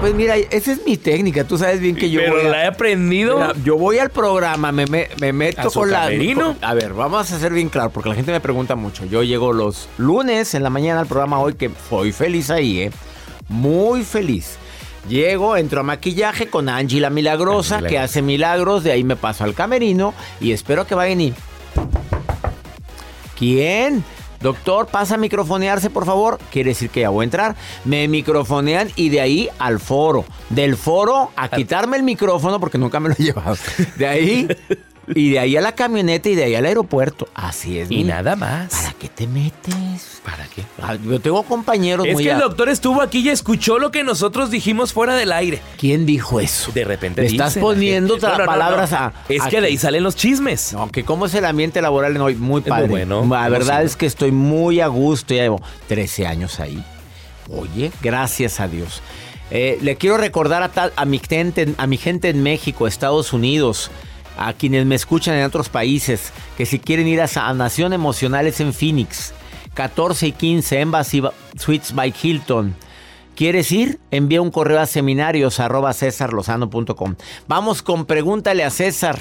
Pues 0.00 0.14
mira, 0.14 0.36
esa 0.36 0.72
es 0.72 0.84
mi 0.86 0.96
técnica. 0.96 1.42
Tú 1.44 1.58
sabes 1.58 1.80
bien 1.80 1.96
que 1.96 2.08
yo 2.08 2.20
Pero 2.20 2.36
voy 2.36 2.46
a- 2.46 2.50
la 2.50 2.64
he 2.64 2.66
aprendido. 2.68 3.36
Mira, 3.36 3.52
yo 3.64 3.76
voy 3.76 3.98
al 3.98 4.10
programa, 4.10 4.70
me, 4.70 4.86
me- 4.86 5.08
me 5.20 5.32
meto 5.32 5.60
¿A 5.62 5.70
su 5.70 5.80
con 5.80 5.90
la. 5.90 6.02
camerino? 6.02 6.54
con- 6.54 6.64
a 6.64 6.74
ver, 6.74 6.94
vamos 6.94 7.30
a 7.32 7.36
hacer 7.36 7.52
bien 7.52 7.68
claro, 7.68 7.90
porque 7.90 8.08
la 8.08 8.14
gente 8.14 8.30
me 8.30 8.40
pregunta 8.40 8.76
mucho. 8.76 9.04
Yo 9.06 9.24
llego 9.24 9.52
los 9.52 9.88
lunes 9.98 10.54
en 10.54 10.62
la 10.62 10.70
mañana 10.70 11.00
al 11.00 11.06
programa 11.06 11.40
hoy, 11.40 11.54
que 11.54 11.70
soy 11.90 12.12
feliz 12.12 12.48
ahí, 12.50 12.80
¿eh? 12.82 12.90
Muy 13.48 14.04
feliz. 14.04 14.56
Llego, 15.08 15.56
entro 15.56 15.80
a 15.80 15.82
maquillaje 15.82 16.48
con 16.48 16.68
Angie 16.68 17.00
la 17.00 17.10
Milagrosa, 17.10 17.80
que 17.82 17.98
hace 17.98 18.22
milagros. 18.22 18.84
De 18.84 18.92
ahí 18.92 19.02
me 19.02 19.16
paso 19.16 19.42
al 19.42 19.54
camerino 19.54 20.14
y 20.40 20.52
espero 20.52 20.86
que 20.86 20.94
vayan 20.94 21.20
y. 21.20 21.34
¿Quién? 23.36 24.04
Doctor, 24.40 24.86
pasa 24.86 25.16
a 25.16 25.18
microfonearse, 25.18 25.90
por 25.90 26.06
favor. 26.06 26.38
Quiere 26.52 26.70
decir 26.70 26.90
que 26.90 27.00
ya 27.00 27.10
voy 27.10 27.22
a 27.22 27.24
entrar. 27.24 27.56
Me 27.84 28.06
microfonean 28.08 28.90
y 28.96 29.08
de 29.08 29.20
ahí 29.20 29.48
al 29.58 29.80
foro. 29.80 30.24
Del 30.50 30.76
foro 30.76 31.30
a 31.36 31.48
quitarme 31.48 31.96
el 31.96 32.02
micrófono 32.02 32.60
porque 32.60 32.78
nunca 32.78 33.00
me 33.00 33.08
lo 33.08 33.14
he 33.18 33.22
llevado. 33.22 33.56
De 33.96 34.06
ahí 34.06 34.48
y 35.14 35.30
de 35.30 35.38
ahí 35.38 35.56
a 35.56 35.60
la 35.60 35.72
camioneta 35.72 36.28
y 36.28 36.34
de 36.34 36.44
ahí 36.44 36.54
al 36.54 36.66
aeropuerto. 36.66 37.28
Así 37.34 37.78
es. 37.78 37.90
Y 37.90 38.04
nada 38.04 38.36
más. 38.36 38.68
¿Para 38.74 38.92
qué 38.94 39.08
te 39.08 39.26
metes? 39.26 40.20
¿Para 40.24 40.46
qué? 40.46 40.62
Ah, 40.82 40.96
Yo 41.02 41.20
tengo 41.20 41.42
compañeros 41.42 42.06
Es 42.06 42.12
muy 42.14 42.24
que 42.24 42.30
el 42.32 42.38
doctor 42.38 42.68
estuvo 42.68 43.00
aquí 43.00 43.20
y 43.20 43.30
escuchó 43.30 43.78
lo 43.78 43.90
que 43.90 44.04
nosotros 44.04 44.50
dijimos 44.50 44.92
fuera 44.92 45.14
del 45.16 45.32
aire. 45.32 45.60
¿Quién 45.78 46.04
dijo 46.06 46.40
eso? 46.40 46.70
De 46.72 46.84
repente 46.84 47.22
Le 47.22 47.28
estás 47.28 47.56
la 47.56 47.62
poniendo 47.62 48.18
No, 48.18 48.38
no, 48.38 48.44
palabras 48.44 48.92
a- 48.92 49.12
Es 49.28 49.42
a 49.42 49.48
que 49.48 49.60
de 49.60 49.68
ahí 49.68 49.78
salen 49.78 50.02
los 50.02 50.16
chismes. 50.16 50.72
No, 50.74 50.90
que 50.90 51.04
cómo 51.04 51.26
es 51.26 51.34
el 51.34 51.44
ambiente 51.46 51.80
laboral 51.80 52.14
en 52.16 52.22
hoy, 52.22 52.34
muy 52.34 52.60
muy 52.60 52.60
padre. 52.62 52.88
bueno, 52.88 53.26
La 53.28 53.48
verdad 53.48 53.82
es 53.82 53.96
que 53.96 54.06
estoy 54.06 54.32
muy 54.32 54.80
a 54.80 54.88
gusto, 54.88 55.32
ya 55.34 55.42
llevo 55.42 55.62
13 55.88 56.26
años 56.26 56.60
ahí. 56.60 56.82
Oye, 57.48 57.90
gracias 58.02 58.60
a 58.60 58.68
Dios. 58.68 59.00
Eh, 59.50 59.78
le 59.80 59.96
quiero 59.96 60.18
recordar 60.18 60.62
a, 60.62 60.68
tal- 60.68 60.92
a 60.96 61.06
mi 61.06 61.18
gente, 61.18 61.72
a 61.78 61.86
mi 61.86 61.96
gente 61.96 62.28
en 62.28 62.42
México, 62.42 62.86
Estados 62.86 63.32
Unidos, 63.32 63.90
a 64.38 64.52
quienes 64.52 64.86
me 64.86 64.94
escuchan 64.94 65.34
en 65.34 65.44
otros 65.44 65.68
países, 65.68 66.32
que 66.56 66.64
si 66.66 66.78
quieren 66.78 67.06
ir 67.08 67.20
a 67.20 67.26
Sanación 67.26 67.92
Emocional 67.92 68.46
es 68.46 68.60
en 68.60 68.72
Phoenix, 68.72 69.34
14 69.74 70.28
y 70.28 70.32
15, 70.32 70.80
Embassy 70.80 71.20
Ba- 71.20 71.32
Suites 71.56 71.94
by 71.94 72.14
Hilton. 72.22 72.74
¿Quieres 73.36 73.70
ir? 73.70 74.00
Envía 74.10 74.42
un 74.42 74.50
correo 74.50 74.80
a 74.80 74.86
seminarios 74.86 75.60
arroba. 75.60 75.92
Vamos 77.46 77.82
con 77.82 78.04
pregúntale 78.04 78.64
a 78.64 78.70
César. 78.70 79.18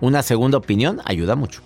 Una 0.00 0.22
segunda 0.22 0.58
opinión 0.58 1.00
ayuda 1.04 1.36
mucho. 1.36 1.62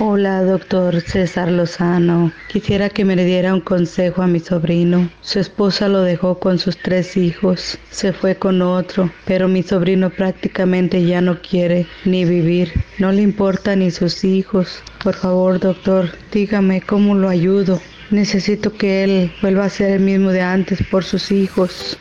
Hola, 0.00 0.42
doctor 0.42 1.00
César 1.02 1.52
Lozano. 1.52 2.32
Quisiera 2.48 2.88
que 2.88 3.04
me 3.04 3.14
le 3.14 3.24
diera 3.24 3.54
un 3.54 3.60
consejo 3.60 4.22
a 4.22 4.26
mi 4.26 4.40
sobrino. 4.40 5.08
Su 5.20 5.38
esposa 5.38 5.88
lo 5.88 6.00
dejó 6.00 6.40
con 6.40 6.58
sus 6.58 6.76
tres 6.76 7.16
hijos, 7.16 7.78
se 7.90 8.12
fue 8.12 8.34
con 8.34 8.60
otro, 8.60 9.08
pero 9.24 9.46
mi 9.46 9.62
sobrino 9.62 10.10
prácticamente 10.10 11.04
ya 11.04 11.20
no 11.20 11.40
quiere 11.40 11.86
ni 12.04 12.24
vivir. 12.24 12.72
No 12.98 13.12
le 13.12 13.22
importa 13.22 13.76
ni 13.76 13.92
sus 13.92 14.24
hijos. 14.24 14.82
Por 15.00 15.14
favor, 15.14 15.60
doctor, 15.60 16.10
dígame 16.32 16.80
cómo 16.80 17.14
lo 17.14 17.28
ayudo. 17.28 17.80
Necesito 18.10 18.72
que 18.72 19.04
él 19.04 19.32
vuelva 19.42 19.66
a 19.66 19.70
ser 19.70 19.92
el 19.92 20.00
mismo 20.00 20.30
de 20.30 20.40
antes 20.40 20.82
por 20.90 21.04
sus 21.04 21.30
hijos. 21.30 21.96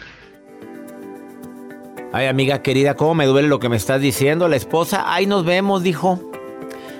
Ay, 2.11 2.25
amiga 2.25 2.63
querida, 2.63 2.95
cómo 2.95 3.13
me 3.13 3.27
duele 3.27 3.47
lo 3.47 3.59
que 3.59 3.69
me 3.69 3.77
estás 3.77 4.01
diciendo. 4.01 4.47
La 4.47 4.55
esposa, 4.55 5.03
ay, 5.05 5.27
nos 5.27 5.45
vemos, 5.45 5.83
dijo. 5.83 6.31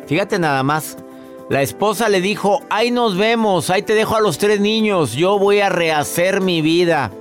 Fíjate 0.08 0.40
nada 0.40 0.64
más. 0.64 0.98
La 1.50 1.62
esposa 1.62 2.10
le 2.10 2.22
dijo, 2.22 2.62
ay, 2.70 2.90
nos 2.90 3.18
vemos, 3.18 3.70
ahí 3.70 3.84
te 3.84 3.96
dejo 3.96 4.16
a 4.16 4.22
los 4.22 4.38
tres 4.38 4.60
niños, 4.60 5.14
yo 5.14 5.38
voy 5.38 5.60
a 5.60 5.70
rehacer 5.70 6.42
mi 6.42 6.62
vida. 6.62 7.12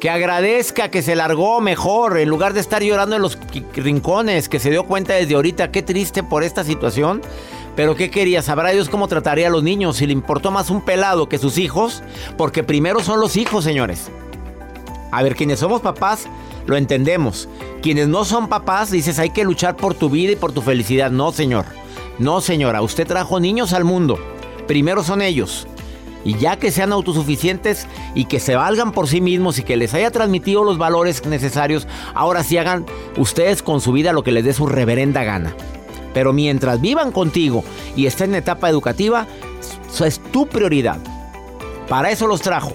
Que 0.00 0.10
agradezca 0.10 0.90
que 0.90 1.02
se 1.02 1.14
largó 1.14 1.60
mejor, 1.60 2.18
en 2.18 2.28
lugar 2.28 2.54
de 2.54 2.60
estar 2.60 2.82
llorando 2.82 3.14
en 3.14 3.22
los 3.22 3.38
rincones, 3.74 4.48
que 4.48 4.58
se 4.58 4.70
dio 4.70 4.84
cuenta 4.84 5.14
desde 5.14 5.34
ahorita, 5.34 5.70
qué 5.70 5.82
triste 5.82 6.22
por 6.22 6.42
esta 6.42 6.64
situación. 6.64 7.20
Pero 7.76 7.94
¿qué 7.94 8.10
quería? 8.10 8.42
Sabrá 8.42 8.70
Dios 8.70 8.88
cómo 8.88 9.06
trataría 9.06 9.46
a 9.46 9.50
los 9.50 9.62
niños, 9.62 9.98
si 9.98 10.06
le 10.06 10.12
importó 10.12 10.50
más 10.50 10.70
un 10.70 10.80
pelado 10.80 11.28
que 11.28 11.38
sus 11.38 11.56
hijos, 11.56 12.02
porque 12.36 12.64
primero 12.64 13.00
son 13.00 13.20
los 13.20 13.36
hijos, 13.36 13.64
señores. 13.64 14.10
A 15.12 15.22
ver, 15.22 15.36
quienes 15.36 15.60
somos 15.60 15.82
papás, 15.82 16.26
lo 16.66 16.76
entendemos. 16.76 17.48
Quienes 17.82 18.08
no 18.08 18.24
son 18.24 18.48
papás, 18.48 18.90
dices, 18.90 19.18
hay 19.18 19.30
que 19.30 19.44
luchar 19.44 19.76
por 19.76 19.94
tu 19.94 20.10
vida 20.10 20.32
y 20.32 20.36
por 20.36 20.52
tu 20.52 20.62
felicidad. 20.62 21.10
No, 21.10 21.32
señor. 21.32 21.66
No, 22.18 22.40
señora. 22.40 22.82
Usted 22.82 23.06
trajo 23.06 23.40
niños 23.40 23.72
al 23.72 23.84
mundo. 23.84 24.18
Primero 24.66 25.02
son 25.02 25.22
ellos. 25.22 25.66
Y 26.24 26.38
ya 26.38 26.56
que 26.56 26.70
sean 26.70 26.92
autosuficientes 26.92 27.88
y 28.14 28.26
que 28.26 28.38
se 28.38 28.54
valgan 28.54 28.92
por 28.92 29.08
sí 29.08 29.20
mismos 29.20 29.58
y 29.58 29.64
que 29.64 29.76
les 29.76 29.92
haya 29.94 30.10
transmitido 30.10 30.62
los 30.62 30.78
valores 30.78 31.26
necesarios, 31.26 31.88
ahora 32.14 32.44
sí 32.44 32.58
hagan 32.58 32.86
ustedes 33.16 33.62
con 33.62 33.80
su 33.80 33.92
vida 33.92 34.12
lo 34.12 34.22
que 34.22 34.30
les 34.30 34.44
dé 34.44 34.52
su 34.52 34.66
reverenda 34.66 35.24
gana. 35.24 35.56
Pero 36.14 36.32
mientras 36.32 36.80
vivan 36.80 37.10
contigo 37.10 37.64
y 37.96 38.06
estén 38.06 38.30
en 38.30 38.36
etapa 38.36 38.68
educativa, 38.68 39.26
eso 39.92 40.04
es 40.04 40.20
tu 40.30 40.46
prioridad. 40.46 40.98
Para 41.88 42.10
eso 42.10 42.28
los 42.28 42.40
trajo 42.40 42.72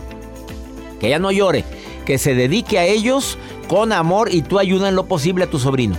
que 1.00 1.08
ella 1.08 1.20
no 1.20 1.32
llore, 1.32 1.64
que 2.06 2.18
se 2.18 2.34
dedique 2.34 2.80
a 2.80 2.86
ellos 2.86 3.38
con 3.68 3.92
amor 3.92 4.34
y 4.34 4.42
tú 4.42 4.60
ayuda 4.60 4.90
en 4.90 4.96
lo 4.96 5.06
posible 5.06 5.46
a 5.46 5.50
tu 5.50 5.60
sobrino. 5.60 5.96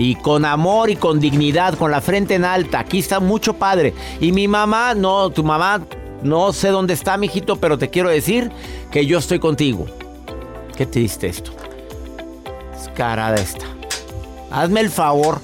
Y 0.00 0.14
con 0.14 0.46
amor 0.46 0.88
y 0.88 0.96
con 0.96 1.20
dignidad, 1.20 1.74
con 1.74 1.90
la 1.90 2.00
frente 2.00 2.34
en 2.34 2.46
alta. 2.46 2.78
Aquí 2.78 3.00
está 3.00 3.20
mucho 3.20 3.52
padre. 3.52 3.92
Y 4.18 4.32
mi 4.32 4.48
mamá, 4.48 4.94
no, 4.94 5.28
tu 5.28 5.44
mamá, 5.44 5.82
no 6.22 6.54
sé 6.54 6.68
dónde 6.68 6.94
está, 6.94 7.18
mijito, 7.18 7.56
pero 7.56 7.76
te 7.76 7.90
quiero 7.90 8.08
decir 8.08 8.50
que 8.90 9.04
yo 9.04 9.18
estoy 9.18 9.38
contigo. 9.38 9.84
Qué 10.74 10.86
triste 10.86 11.26
esto. 11.26 11.52
Descarada 12.72 13.34
esta. 13.34 13.66
Hazme 14.50 14.80
el 14.80 14.88
favor. 14.88 15.42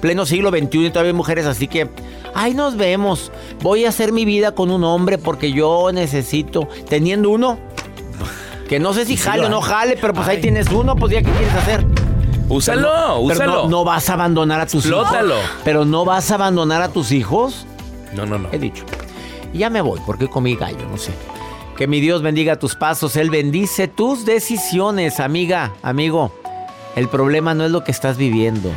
Pleno 0.00 0.24
siglo 0.24 0.50
XXI 0.50 0.86
y 0.86 0.90
todavía 0.90 1.10
hay 1.10 1.16
mujeres 1.16 1.44
así 1.44 1.66
que. 1.66 1.90
Ay, 2.32 2.54
nos 2.54 2.76
vemos. 2.76 3.32
Voy 3.60 3.86
a 3.86 3.88
hacer 3.88 4.12
mi 4.12 4.24
vida 4.24 4.52
con 4.52 4.70
un 4.70 4.84
hombre 4.84 5.18
porque 5.18 5.50
yo 5.50 5.90
necesito. 5.92 6.68
Teniendo 6.88 7.30
uno. 7.30 7.58
Que 8.68 8.78
no 8.78 8.94
sé 8.94 9.04
si 9.04 9.16
jale 9.16 9.46
o 9.46 9.48
no 9.48 9.60
jale, 9.60 9.98
pero 10.00 10.14
pues 10.14 10.28
ahí 10.28 10.40
tienes 10.40 10.68
uno, 10.70 10.94
pues 10.94 11.12
ya 11.12 11.22
qué 11.22 11.30
quieres 11.32 11.54
hacer. 11.54 12.05
Úsalo, 12.48 12.82
Pero 12.82 13.20
úsalo. 13.20 13.52
no, 13.64 13.68
no 13.68 13.84
vas 13.84 14.08
a 14.08 14.12
abandonar 14.14 14.60
a 14.60 14.66
tus 14.66 14.84
Explótalo. 14.84 15.36
hijos. 15.38 15.50
Pero 15.64 15.84
no 15.84 16.04
vas 16.04 16.30
a 16.30 16.34
abandonar 16.34 16.82
a 16.82 16.88
tus 16.88 17.10
hijos. 17.12 17.66
No, 18.14 18.24
no, 18.26 18.38
no. 18.38 18.48
He 18.52 18.58
dicho. 18.58 18.84
Y 19.52 19.58
ya 19.58 19.70
me 19.70 19.80
voy 19.80 20.00
porque 20.06 20.28
comí 20.28 20.54
gallo, 20.54 20.86
no 20.88 20.96
sé. 20.96 21.12
Que 21.76 21.86
mi 21.86 22.00
Dios 22.00 22.22
bendiga 22.22 22.56
tus 22.56 22.74
pasos, 22.74 23.16
Él 23.16 23.30
bendice 23.30 23.88
tus 23.88 24.24
decisiones, 24.24 25.20
amiga, 25.20 25.72
amigo. 25.82 26.32
El 26.94 27.08
problema 27.08 27.52
no 27.54 27.64
es 27.64 27.70
lo 27.70 27.84
que 27.84 27.90
estás 27.90 28.16
viviendo. 28.16 28.70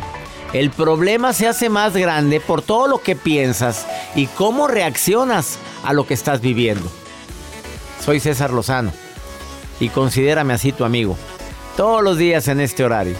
El 0.52 0.72
problema 0.72 1.32
se 1.32 1.48
hace 1.48 1.70
más 1.70 1.96
grande 1.96 2.40
por 2.40 2.62
todo 2.64 2.88
lo 2.88 2.98
que 3.02 3.16
piensas 3.16 3.86
y 4.16 4.26
cómo 4.26 4.68
reaccionas 4.68 5.60
a 5.86 5.94
lo 5.94 6.08
que 6.08 6.16
estás 6.16 6.42
viviendo. 6.42 6.90
Soy 8.04 8.20
César 8.20 8.52
Lozano 8.52 8.92
y 9.80 9.90
considérame 9.90 10.54
así 10.54 10.72
tu 10.72 10.84
amigo. 10.84 11.16
Todos 11.78 12.04
los 12.04 12.18
días 12.18 12.48
en 12.48 12.60
este 12.60 12.84
horario 12.84 13.16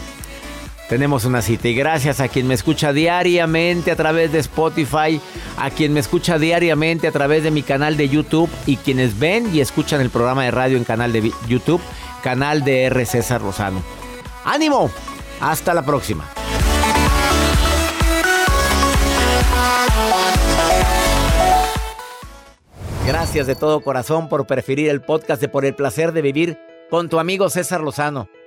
tenemos 0.90 1.24
una 1.24 1.40
cita. 1.40 1.68
Y 1.68 1.74
gracias 1.74 2.18
a 2.18 2.26
quien 2.26 2.48
me 2.48 2.54
escucha 2.54 2.92
diariamente 2.92 3.92
a 3.92 3.96
través 3.96 4.32
de 4.32 4.40
Spotify, 4.40 5.20
a 5.56 5.70
quien 5.70 5.92
me 5.92 6.00
escucha 6.00 6.36
diariamente 6.36 7.06
a 7.06 7.12
través 7.12 7.44
de 7.44 7.52
mi 7.52 7.62
canal 7.62 7.96
de 7.96 8.08
YouTube 8.08 8.50
y 8.66 8.76
quienes 8.76 9.16
ven 9.16 9.54
y 9.54 9.60
escuchan 9.60 10.00
el 10.00 10.10
programa 10.10 10.42
de 10.42 10.50
radio 10.50 10.76
en 10.76 10.82
canal 10.82 11.12
de 11.12 11.32
YouTube, 11.46 11.80
canal 12.24 12.64
de 12.64 12.82
R. 12.86 13.06
César 13.06 13.40
Rosano. 13.40 13.80
¡Ánimo! 14.44 14.90
Hasta 15.40 15.74
la 15.74 15.86
próxima. 15.86 16.28
Gracias 23.06 23.46
de 23.46 23.54
todo 23.54 23.80
corazón 23.80 24.28
por 24.28 24.44
preferir 24.44 24.88
el 24.88 25.02
podcast 25.02 25.40
de 25.40 25.48
Por 25.48 25.64
el 25.64 25.76
placer 25.76 26.10
de 26.10 26.22
vivir 26.22 26.58
con 26.90 27.08
tu 27.08 27.20
amigo 27.20 27.48
César 27.48 27.80
Lozano. 27.80 28.28